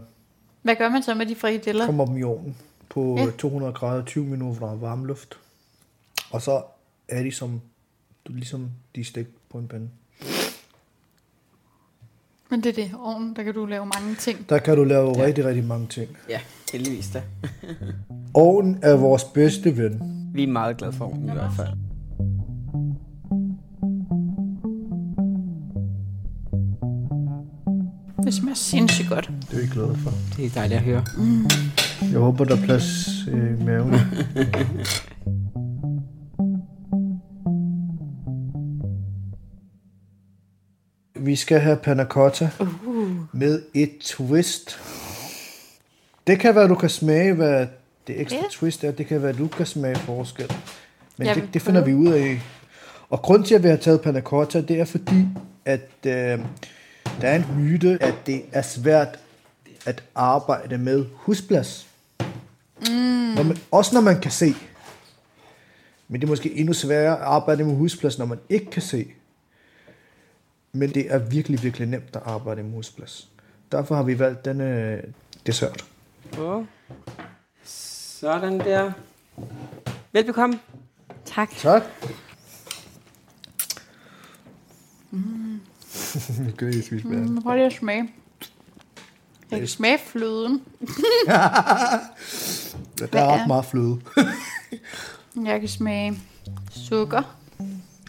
Hvad 0.62 0.76
gør 0.76 0.89
man 0.89 1.04
så 1.04 1.15
med 1.15 1.26
de 1.26 1.36
frikadeller? 1.36 1.86
kommer 1.86 2.06
dem 2.06 2.17
i 2.17 2.24
ovnen 2.24 2.58
på 2.89 3.15
Ja. 3.17 3.24
ja. 3.24 3.32
200 3.32 3.74
grader, 3.74 4.06
20 4.06 4.26
minutter, 4.26 4.72
er 4.72 4.76
varm 4.76 5.06
luft. 5.06 5.38
Og 6.32 6.41
så 6.41 6.62
er 7.10 7.24
de 7.24 7.32
som, 7.32 7.62
ligesom 8.30 8.70
de 8.96 9.02
er 9.02 9.06
stegt 9.06 9.30
på 9.50 9.58
en 9.58 9.68
pande. 9.68 9.90
Men 12.50 12.63
det 12.63 12.70
er 12.70 12.74
det, 12.84 12.92
ovnen, 13.00 13.36
der 13.36 13.44
kan 13.44 13.54
du 13.54 13.66
lave 13.66 13.86
mange 13.86 14.16
ting. 14.16 14.50
Der 14.50 14.58
kan 14.58 14.76
du 14.78 14.84
lave 14.84 15.13
ja. 15.18 15.26
rigtig, 15.26 15.46
rigtig 15.46 15.63
mange 15.63 15.88
ting. 15.88 16.18
Ja, 16.30 16.40
heldigvis 16.74 17.10
da. 17.10 17.22
Ovnen 18.34 18.80
er 18.82 18.96
vores 18.96 19.24
bedste 19.24 19.78
ven. 19.78 20.02
Vi 20.34 20.44
er 20.44 20.48
meget 20.48 20.78
glade 20.78 20.94
for 20.94 21.06
ovnen 21.06 21.30
i 21.30 21.32
hvert 21.32 21.52
fald. 21.56 21.68
Det 28.24 28.34
smager 28.34 28.56
sindssygt 28.56 29.10
godt. 29.10 29.32
Det 29.52 29.58
er 29.58 29.62
vi 29.62 29.68
glade 29.68 29.96
for. 29.96 30.12
Det 30.38 30.46
er 30.46 30.50
dejligt 30.50 30.78
at 30.78 30.84
høre. 30.84 31.06
Jeg 32.12 32.20
håber, 32.20 32.44
der 32.46 32.58
er 32.58 32.66
plads 32.66 33.08
øh, 33.28 33.60
i 33.60 33.63
maven. 33.63 33.94
Vi 41.28 41.36
skal 41.36 41.60
have 41.60 41.78
panna 41.78 42.04
cotta 42.06 42.50
med 43.32 43.62
et 43.74 43.92
twist. 44.02 44.80
Det 46.28 46.40
kan 46.40 46.56
være, 46.56 46.68
du 46.68 46.76
kan 46.76 46.90
smage, 46.90 47.34
hvad 47.34 47.68
det 48.08 48.22
ekstra 48.22 48.38
Ja. 48.38 48.44
twist 48.52 48.84
er. 48.84 48.92
Det 48.92 49.08
kan 49.08 49.24
være, 49.24 49.34
du 49.34 49.48
kan 49.48 49.66
smage 49.66 49.96
forskel. 49.96 50.54
Men 51.18 51.28
det, 51.36 51.50
det 51.54 51.62
finder 51.62 51.84
vi 51.84 51.94
ud 51.94 52.08
af. 52.13 52.42
Og 53.10 53.22
grund 53.22 53.44
til, 53.44 53.56
at 53.56 53.63
vi 53.63 53.68
har 53.68 53.76
taget 53.76 54.02
panna 54.02 54.22
cotta, 54.22 54.62
det 54.62 54.80
er 54.80 54.86
fordi, 54.86 55.26
at 55.66 55.90
øh, 56.06 56.12
der 57.22 57.28
er 57.28 57.36
en 57.36 57.46
myte, 57.58 57.98
at 58.02 58.16
det 58.26 58.42
er 58.52 58.62
svært 58.62 59.20
at 59.86 60.04
arbejde 60.16 60.78
med 60.78 61.06
husplads. 61.13 61.88
Mm. 62.82 62.86
Når 63.36 63.44
man, 63.44 63.58
også 63.72 63.96
når 63.96 64.02
man 64.02 64.20
kan 64.22 64.32
se. 64.32 64.56
Men 66.08 66.22
det 66.22 66.28
er 66.28 66.30
måske 66.30 66.54
endnu 66.58 66.74
sværere 66.74 67.16
at 67.18 67.24
arbejde 67.24 67.63
med 67.63 67.76
husplads, 67.76 68.18
når 68.20 68.26
man 68.26 68.40
ikke 68.50 68.72
kan 68.72 68.82
se. 68.82 69.08
Men 70.78 70.94
det 70.94 71.13
er 71.13 71.18
virkelig, 71.18 71.63
virkelig 71.63 71.88
nemt 71.88 72.16
at 72.16 72.22
arbejde 72.26 72.63
med 72.63 72.72
husplads. 72.72 73.30
Derfor 73.72 73.96
har 73.96 74.04
vi 74.04 74.20
valgt 74.20 74.46
denne 74.46 75.02
dessert. 75.46 75.86
Oh. 76.40 76.66
Sådan 77.63 78.60
der. 78.60 78.92
Velbekomme. 80.12 80.60
Tak. 81.26 81.50
Tak. 81.58 81.84
Mm. 85.12 85.60
det 86.46 86.58
gør 86.58 86.68
I 86.68 86.82
spise 86.82 87.08
med. 87.08 87.18
Mm, 87.18 87.42
prøv 87.42 87.56
lige 87.56 87.66
at 87.66 87.74
smage. 87.74 88.10
Jeg 89.52 89.60
kan 89.60 89.68
smage 89.68 90.00
fløden. 90.08 90.62
Der 92.98 93.22
er 93.22 93.28
ret 93.28 93.48
meget 93.48 93.66
fløde. 93.66 94.02
Jeg 95.46 95.60
kan 95.60 95.70
smage 95.70 96.20
sukker. 96.72 97.38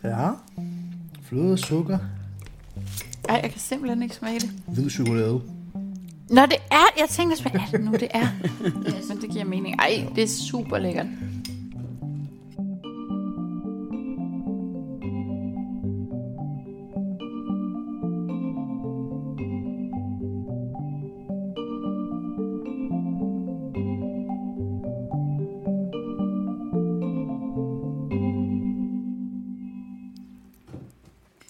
ja. 0.04 0.30
Fløde 1.28 1.52
og 1.52 1.58
sukker. 1.58 1.98
Ej, 3.28 3.40
jeg 3.42 3.50
kan 3.50 3.60
simpelthen 3.60 4.02
ikke 4.02 4.14
smage 4.14 4.40
det. 4.40 4.50
Hvid 4.66 4.90
chokolade. 4.90 5.42
Nå, 6.30 6.42
det 6.42 6.56
er... 6.70 6.86
Jeg 6.98 7.08
tænkte, 7.08 7.42
hvad 7.42 7.52
er 7.52 7.66
det 7.70 7.80
nu, 7.80 7.92
det 7.92 8.08
er? 8.10 8.26
Men 9.08 9.20
det 9.20 9.30
giver 9.30 9.44
mening. 9.44 9.76
Ej, 9.78 10.06
det 10.14 10.22
er 10.22 10.28
super 10.28 10.78
lækkert. 10.78 11.06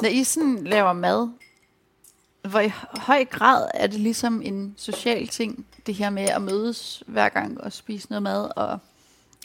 Når 0.03 0.09
I 0.09 0.25
sådan 0.25 0.65
laver 0.65 0.93
mad, 0.93 1.29
hvor 2.49 2.61
i 2.61 2.73
høj 2.93 3.25
grad 3.25 3.69
er 3.75 3.87
det 3.87 4.01
ligesom 4.01 4.43
en 4.45 4.75
social 4.77 5.29
ting, 5.29 5.67
det 5.87 5.95
her 5.95 6.11
med 6.11 6.23
at 6.23 6.43
mødes 6.43 7.03
hver 7.07 7.29
gang 7.29 7.61
og 7.61 7.73
spise 7.73 8.07
noget 8.11 8.23
mad, 8.23 8.51
og, 8.57 8.79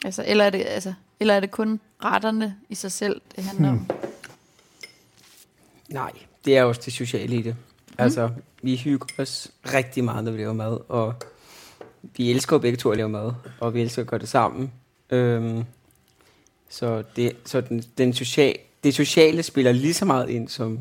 altså, 0.04 0.24
eller, 0.26 0.44
er 0.44 0.50
det, 0.50 0.64
altså, 0.66 0.94
eller 1.20 1.34
er 1.34 1.40
det 1.40 1.50
kun 1.50 1.80
retterne 2.04 2.56
i 2.68 2.74
sig 2.74 2.92
selv, 2.92 3.20
det 3.36 3.44
handler 3.44 3.68
om? 3.68 3.90
Nej, 5.88 6.12
det 6.44 6.56
er 6.56 6.62
også 6.62 6.80
det 6.84 6.92
sociale 6.92 7.36
i 7.36 7.42
det. 7.42 7.56
Altså, 7.98 8.30
vi 8.62 8.76
hygger 8.76 9.06
os 9.18 9.50
rigtig 9.72 10.04
meget, 10.04 10.24
når 10.24 10.32
vi 10.32 10.38
laver 10.38 10.52
mad, 10.52 10.78
og 10.88 11.14
vi 12.16 12.30
elsker 12.30 12.58
begge 12.58 12.76
to 12.76 12.90
at 12.90 12.96
lave 12.96 13.08
mad, 13.08 13.32
og 13.60 13.74
vi 13.74 13.82
elsker 13.82 14.02
at 14.02 14.08
gøre 14.08 14.20
det 14.20 14.28
sammen. 14.28 14.72
Øhm, 15.10 15.64
så 16.68 17.02
det, 17.16 17.36
så 17.44 17.60
den, 17.60 17.84
den 17.98 18.12
social, 18.12 18.56
det 18.84 18.94
sociale 18.94 19.42
spiller 19.42 19.72
lige 19.72 19.94
så 19.94 20.04
meget 20.04 20.30
ind, 20.30 20.48
som 20.48 20.78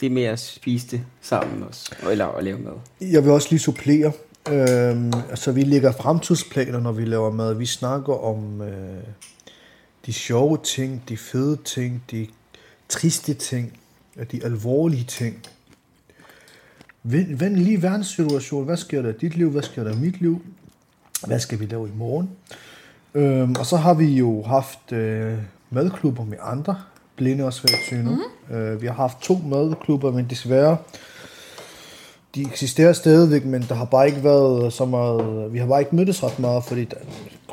det 0.00 0.12
med 0.12 0.22
at 0.22 0.38
spise 0.38 0.86
det 0.86 1.04
sammen 1.20 1.62
også, 1.62 1.94
eller 2.10 2.26
at 2.26 2.44
lave 2.44 2.58
mad. 2.58 2.72
Jeg 3.00 3.24
vil 3.24 3.32
også 3.32 3.48
lige 3.50 3.60
supplere. 3.60 4.12
Øhm, 4.50 5.12
altså, 5.30 5.52
vi 5.52 5.64
lægger 5.64 5.92
fremtidsplaner, 5.92 6.80
når 6.80 6.92
vi 6.92 7.04
laver 7.04 7.30
mad. 7.30 7.54
Vi 7.54 7.66
snakker 7.66 8.24
om 8.24 8.62
øh, 8.62 9.04
de 10.06 10.12
sjove 10.12 10.58
ting, 10.64 11.02
de 11.08 11.16
fede 11.16 11.58
ting, 11.64 12.02
de 12.10 12.26
triste 12.88 13.34
ting, 13.34 13.78
og 14.18 14.32
de 14.32 14.44
alvorlige 14.44 15.04
ting. 15.04 15.46
Vend, 17.02 17.38
vend 17.38 17.56
lige 17.56 17.82
verdenssituation. 17.82 18.64
Hvad 18.64 18.76
sker 18.76 19.02
der 19.02 19.08
i 19.08 19.16
dit 19.20 19.36
liv? 19.36 19.50
Hvad 19.50 19.62
sker 19.62 19.84
der 19.84 19.92
i 19.92 19.98
mit 19.98 20.20
liv? 20.20 20.42
Hvad 21.26 21.40
skal 21.40 21.60
vi 21.60 21.66
lave 21.66 21.88
i 21.88 21.92
morgen? 21.96 22.30
Øhm, 23.14 23.54
og 23.58 23.66
så 23.66 23.76
har 23.76 23.94
vi 23.94 24.06
jo 24.06 24.42
haft 24.42 24.92
øh, 24.92 25.38
madklubber 25.70 26.24
med 26.24 26.38
andre 26.40 26.76
blinde 27.16 27.44
og 27.44 27.52
svært 27.52 28.04
mm. 28.04 28.54
øh, 28.56 28.82
Vi 28.82 28.86
har 28.86 28.94
haft 28.94 29.20
to 29.20 29.38
madklubber, 29.46 30.12
men 30.12 30.26
desværre, 30.30 30.76
de 32.34 32.42
eksisterer 32.42 32.92
stadigvæk, 32.92 33.44
men 33.44 33.62
der 33.68 33.74
har 33.74 33.84
bare 33.84 34.06
ikke 34.06 34.24
været 34.24 34.72
så 34.72 34.84
meget, 34.84 35.52
vi 35.52 35.58
har 35.58 35.66
bare 35.66 35.80
ikke 35.80 35.96
mødtes 35.96 36.22
ret 36.22 36.38
meget, 36.38 36.64
fordi 36.64 36.84
der 36.84 36.96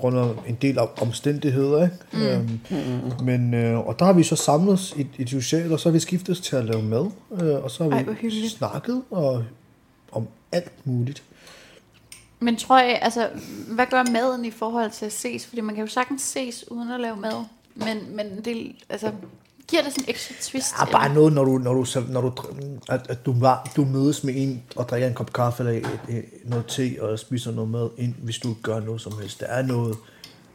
grund 0.03 0.17
af 0.17 0.49
en 0.49 0.57
del 0.61 0.79
af 0.79 0.87
omstændigheder, 1.01 1.83
ikke? 1.83 1.95
Mm. 2.13 2.21
Øhm, 2.21 2.59
mm. 2.69 3.25
Men, 3.25 3.53
øh, 3.53 3.79
og 3.79 3.99
der 3.99 4.05
har 4.05 4.13
vi 4.13 4.23
så 4.23 4.35
samlet 4.35 4.93
i, 4.95 5.07
i 5.17 5.27
socialt, 5.27 5.71
og 5.71 5.79
så 5.79 5.89
har 5.89 5.93
vi 5.93 5.99
skiftet 5.99 6.37
til 6.37 6.55
at 6.55 6.65
lave 6.65 6.83
mad, 6.83 7.11
øh, 7.41 7.63
og 7.63 7.71
så 7.71 7.83
har 7.83 7.91
Ej, 7.91 8.03
vi 8.03 8.13
hyggeligt. 8.13 8.51
snakket 8.51 9.03
og, 9.11 9.43
om 10.11 10.27
alt 10.51 10.71
muligt. 10.85 11.23
Men 12.39 12.55
tror 12.55 12.79
jeg, 12.79 12.99
altså, 13.01 13.29
hvad 13.67 13.85
gør 13.85 14.03
maden 14.11 14.45
i 14.45 14.51
forhold 14.51 14.91
til 14.91 15.05
at 15.05 15.11
ses? 15.11 15.45
Fordi 15.45 15.61
man 15.61 15.75
kan 15.75 15.83
jo 15.83 15.89
sagtens 15.89 16.21
ses 16.21 16.71
uden 16.71 16.91
at 16.91 16.99
lave 16.99 17.15
mad. 17.15 17.45
Men, 17.75 18.15
men 18.15 18.41
det, 18.45 18.75
altså, 18.89 19.11
giver 19.67 19.83
det 19.83 19.91
sådan 19.91 20.03
en 20.03 20.09
ekstra 20.09 20.33
twist? 20.41 20.73
Ja, 20.79 20.85
bare 20.91 21.13
noget, 21.13 21.33
når 21.33 21.45
du, 21.45 21.57
når 21.57 21.73
du, 21.73 21.85
når 22.09 22.21
du, 22.21 22.31
at, 22.89 23.01
at 23.09 23.25
du, 23.25 23.35
du 23.75 23.85
mødes 23.85 24.23
med 24.23 24.33
en 24.37 24.63
og 24.75 24.89
drikker 24.89 25.07
en 25.07 25.13
kop 25.13 25.33
kaffe 25.33 25.63
eller 25.63 25.73
et, 25.73 25.99
et, 26.09 26.25
noget 26.45 26.65
te 26.67 26.95
og 27.01 27.19
spiser 27.19 27.51
noget 27.51 27.69
mad, 27.69 27.89
ind, 27.97 28.13
hvis 28.23 28.37
du 28.37 28.55
gør 28.63 28.79
noget 28.79 29.01
som 29.01 29.13
helst. 29.21 29.39
Der 29.39 29.45
er 29.45 29.61
noget, 29.61 29.97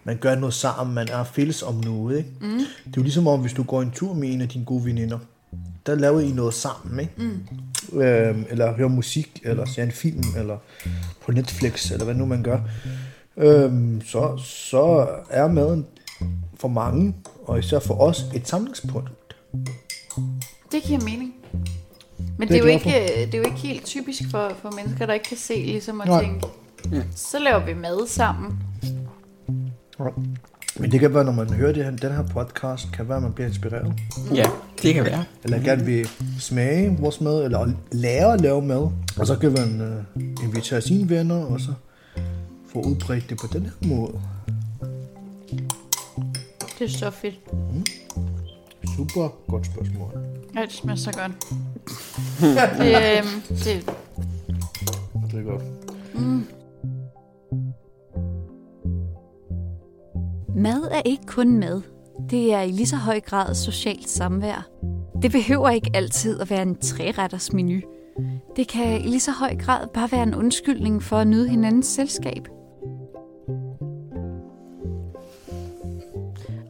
man 0.05 0.17
gør 0.17 0.35
noget 0.35 0.55
sammen, 0.55 0.95
man 0.95 1.09
er 1.09 1.25
fælles 1.25 1.63
om 1.63 1.75
noget. 1.75 2.19
Ikke? 2.19 2.31
Mm. 2.41 2.59
Det 2.59 2.67
er 2.87 2.93
jo 2.97 3.03
ligesom 3.03 3.27
om, 3.27 3.41
hvis 3.41 3.53
du 3.53 3.63
går 3.63 3.83
en 3.83 3.91
tur 3.91 4.15
med 4.15 4.33
en 4.33 4.41
af 4.41 4.49
dine 4.49 4.65
gode 4.65 4.85
veninder, 4.85 5.19
der 5.87 5.95
laver 5.95 6.21
I 6.21 6.31
noget 6.31 6.55
sammen, 6.55 7.01
ikke? 7.01 7.13
Mm. 7.17 8.01
Øhm, 8.01 8.45
eller 8.51 8.77
hører 8.77 8.89
musik, 8.89 9.41
eller 9.45 9.65
ser 9.65 9.83
en 9.83 9.93
film, 9.93 10.25
eller 10.37 10.57
på 11.25 11.33
Netflix, 11.33 11.91
eller 11.91 12.05
hvad 12.05 12.15
nu 12.15 12.27
man 12.27 12.43
gør. 12.43 12.61
Øhm, 13.37 14.03
så, 14.07 14.37
så 14.45 15.09
er 15.31 15.49
maden 15.49 15.87
for 16.61 16.69
mange, 16.69 17.15
og 17.49 17.59
især 17.59 17.79
for 17.79 17.95
os, 18.01 18.25
et 18.35 18.49
samlingspunkt. 18.49 19.37
Det 20.73 20.83
giver 20.83 21.01
mening. 21.01 21.35
Men 22.39 22.49
Det 22.49 22.49
det 22.49 22.57
er 22.57 22.61
er, 22.61 22.65
jo 22.65 22.67
ikke, 22.67 23.27
det 23.27 23.35
er 23.35 23.39
jo 23.39 23.45
ikke 23.45 23.57
helt 23.57 23.85
typisk 23.85 24.23
for, 24.31 24.53
for 24.63 24.73
mennesker, 24.77 25.07
der 25.07 25.13
ikke 25.13 25.29
kan 25.29 25.37
se, 25.37 25.55
ligesom 25.55 26.01
at 26.01 26.07
Nej. 26.09 26.23
tænke, 26.23 26.47
så 27.17 27.39
laver 27.39 27.67
vi 27.67 27.75
mad 27.75 28.07
sammen. 28.09 28.59
Ja. 29.99 30.05
Men 30.81 30.93
det 30.93 31.01
kan 31.01 31.15
være, 31.15 31.25
når 31.25 31.33
man 31.33 31.51
hører 31.53 31.73
det 31.73 31.85
her, 31.85 31.91
den 31.91 32.13
her 32.13 32.23
podcast, 32.23 32.93
kan 32.93 33.09
være, 33.09 33.17
at 33.17 33.23
man 33.23 33.33
bliver 33.33 33.49
inspireret. 33.49 33.93
Ja, 34.35 34.45
det 34.83 34.95
kan 34.95 35.05
være. 35.05 35.25
Eller 35.45 35.59
gerne 35.63 35.85
vil 35.85 36.09
smage 36.39 36.97
vores 37.01 37.21
mad, 37.21 37.45
eller 37.45 37.73
lære 37.93 38.33
at 38.33 38.41
lave 38.41 38.63
mad. 38.63 38.91
Og 39.19 39.27
så 39.27 39.37
kan 39.37 39.53
man 39.53 39.81
øh, 39.81 40.23
invitere 40.45 40.81
sine 40.81 41.09
venner, 41.11 41.45
og 41.45 41.61
så 41.61 41.71
få 42.73 42.81
udbredt 42.81 43.31
det 43.31 43.39
på 43.39 43.47
den 43.53 43.63
her 43.63 43.89
måde. 43.97 44.21
Det 46.79 46.85
er 46.85 46.89
så 46.89 47.11
fedt. 47.11 47.41
Super 48.97 49.29
godt 49.51 49.67
spørgsmål. 49.67 50.11
Ja, 50.55 50.63
det 50.63 50.73
smager 50.73 50.97
så 50.97 51.13
godt. 51.13 51.33
det, 52.79 52.97
øhm, 53.19 53.43
det, 53.49 53.95
Det 55.31 55.39
er 55.39 55.45
godt. 55.45 55.63
Mad 60.57 60.89
er 60.91 61.03
ikke 61.05 61.27
kun 61.27 61.59
mad. 61.59 61.83
Det 62.31 62.53
er 62.55 62.61
i 62.61 62.71
lige 62.71 62.87
så 62.87 62.97
høj 62.97 63.21
grad 63.21 63.55
socialt 63.55 64.09
samvær. 64.09 64.69
Det 65.23 65.33
behøver 65.33 65.71
ikke 65.71 65.91
altid 65.95 66.41
at 66.41 66.51
være 66.51 66.63
en 66.63 66.77
træretters 66.77 67.53
menu. 67.53 67.81
Det 68.57 68.69
kan 68.69 69.01
i 69.01 69.09
lige 69.09 69.21
så 69.21 69.33
høj 69.33 69.57
grad 69.57 69.87
bare 69.95 70.13
være 70.13 70.23
en 70.23 70.35
undskyldning 70.35 71.03
for 71.03 71.17
at 71.17 71.27
nyde 71.27 71.49
hinandens 71.49 71.87
selskab. 71.87 72.49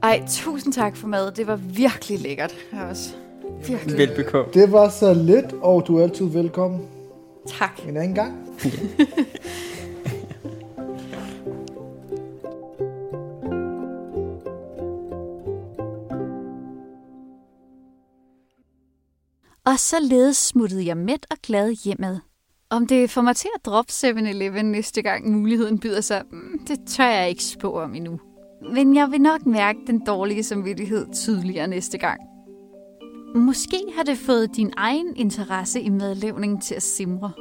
Ej, 0.03 0.23
tusind 0.29 0.73
tak 0.73 0.97
for 0.97 1.09
mad. 1.09 1.33
Det 1.33 1.47
var 1.47 1.57
virkelig 1.57 2.19
lækkert. 2.21 2.55
Også. 2.91 3.11
Virkelig. 3.67 3.99
Velbekomme. 3.99 4.53
Det 4.55 4.73
var 4.73 4.89
så 4.89 5.15
lidt, 5.15 5.53
og 5.63 5.85
du 5.87 5.99
er 5.99 6.03
altid 6.03 6.27
velkommen 6.27 6.81
Tak. 7.59 7.81
en 7.89 7.97
anden 7.97 8.15
gang. 8.15 8.35
Og 19.65 19.79
således 19.79 20.37
smuttede 20.37 20.87
jeg 20.87 20.97
mæt 20.97 21.27
og 21.31 21.37
glad 21.43 21.73
hjemad. 21.85 22.19
Om 22.71 22.87
det 22.87 23.11
får 23.11 23.23
mig 23.23 23.37
til 23.37 23.49
at 23.57 23.65
droppe 23.67 23.91
7-Eleven 23.93 24.65
næste 24.65 25.03
gang 25.03 25.31
muligheden 25.33 25.79
byder 25.79 26.01
sig, 26.01 26.23
mm, 26.31 26.59
det 26.69 26.79
tør 26.87 27.09
jeg 27.09 27.29
ikke 27.29 27.45
spå 27.45 27.79
om 27.81 27.95
endnu. 27.95 28.21
Men 28.75 28.95
jeg 28.95 29.11
vil 29.11 29.21
nok 29.21 29.47
mærke 29.47 29.79
den 29.87 30.03
dårlige 30.07 30.43
samvittighed 30.43 31.07
tydeligere 31.13 31.69
næste 31.69 31.99
gang. 31.99 32.21
Måske 33.35 33.77
har 33.97 34.03
det 34.03 34.19
fået 34.19 34.57
din 34.57 34.73
egen 34.77 35.17
interesse 35.17 35.81
i 35.81 35.89
madlavning 35.89 36.63
til 36.63 36.75
at 36.75 36.83
simre. 36.83 37.33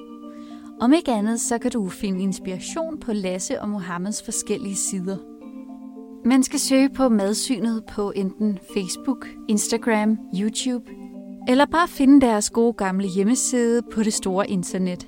Om 0.82 0.94
ikke 0.94 1.12
andet, 1.12 1.42
så 1.42 1.58
kan 1.58 1.72
du 1.72 1.90
finde 1.90 2.24
inspiration 2.24 3.00
på 3.00 3.14
Lasse 3.14 3.62
og 3.62 3.70
Mohammeds 3.70 4.24
forskellige 4.24 4.76
sider. 4.76 5.18
Man 6.26 6.44
skal 6.44 6.60
søge 6.60 6.90
på 6.90 7.10
madsynet 7.10 7.84
på 7.86 8.12
enten 8.16 8.60
Facebook, 8.74 9.28
Instagram, 9.48 10.18
YouTube 10.40 10.86
eller 11.48 11.66
bare 11.66 11.88
finde 11.88 12.22
deres 12.22 12.50
gode 12.50 12.74
gamle 12.74 13.08
hjemmeside 13.08 13.82
på 13.94 14.04
det 14.04 14.14
store 14.14 14.50
internet. 14.50 15.08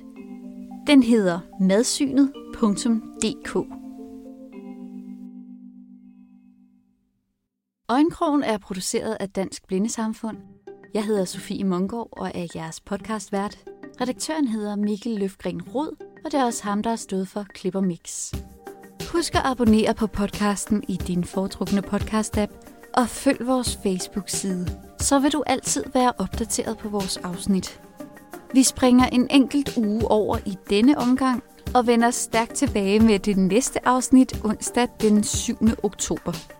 Den 0.86 1.02
hedder 1.02 1.40
madsynet.dk. 1.60 3.79
Øjenkrogen 7.90 8.42
er 8.42 8.58
produceret 8.58 9.16
af 9.20 9.30
Dansk 9.30 9.66
Blindesamfund. 9.66 10.36
Jeg 10.94 11.04
hedder 11.04 11.24
Sofie 11.24 11.64
Mongård 11.64 12.08
og 12.12 12.30
er 12.34 12.46
jeres 12.54 12.80
podcastvært. 12.80 13.58
Redaktøren 14.00 14.48
hedder 14.48 14.76
Mikkel 14.76 15.12
Løfgren 15.12 15.62
Rod, 15.62 15.96
og 16.24 16.32
det 16.32 16.40
er 16.40 16.44
også 16.44 16.64
ham, 16.64 16.82
der 16.82 16.90
har 16.90 16.96
stået 16.96 17.28
for 17.28 17.46
og 17.74 17.84
Mix. 17.84 18.34
Husk 19.12 19.34
at 19.34 19.40
abonnere 19.44 19.94
på 19.94 20.06
podcasten 20.06 20.84
i 20.88 20.96
din 20.96 21.24
foretrukne 21.24 21.82
podcast-app, 21.82 22.52
og 22.94 23.08
følg 23.08 23.46
vores 23.46 23.78
Facebook-side. 23.82 24.66
Så 24.98 25.18
vil 25.18 25.32
du 25.32 25.42
altid 25.46 25.84
være 25.94 26.12
opdateret 26.18 26.78
på 26.78 26.88
vores 26.88 27.16
afsnit. 27.16 27.80
Vi 28.54 28.62
springer 28.62 29.06
en 29.06 29.26
enkelt 29.30 29.76
uge 29.76 30.10
over 30.10 30.38
i 30.46 30.56
denne 30.70 30.98
omgang, 30.98 31.42
og 31.74 31.86
vender 31.86 32.10
stærkt 32.10 32.54
tilbage 32.54 33.00
med 33.00 33.18
det 33.18 33.36
næste 33.36 33.88
afsnit 33.88 34.44
onsdag 34.44 34.88
den 35.00 35.24
7. 35.24 35.56
oktober. 35.82 36.59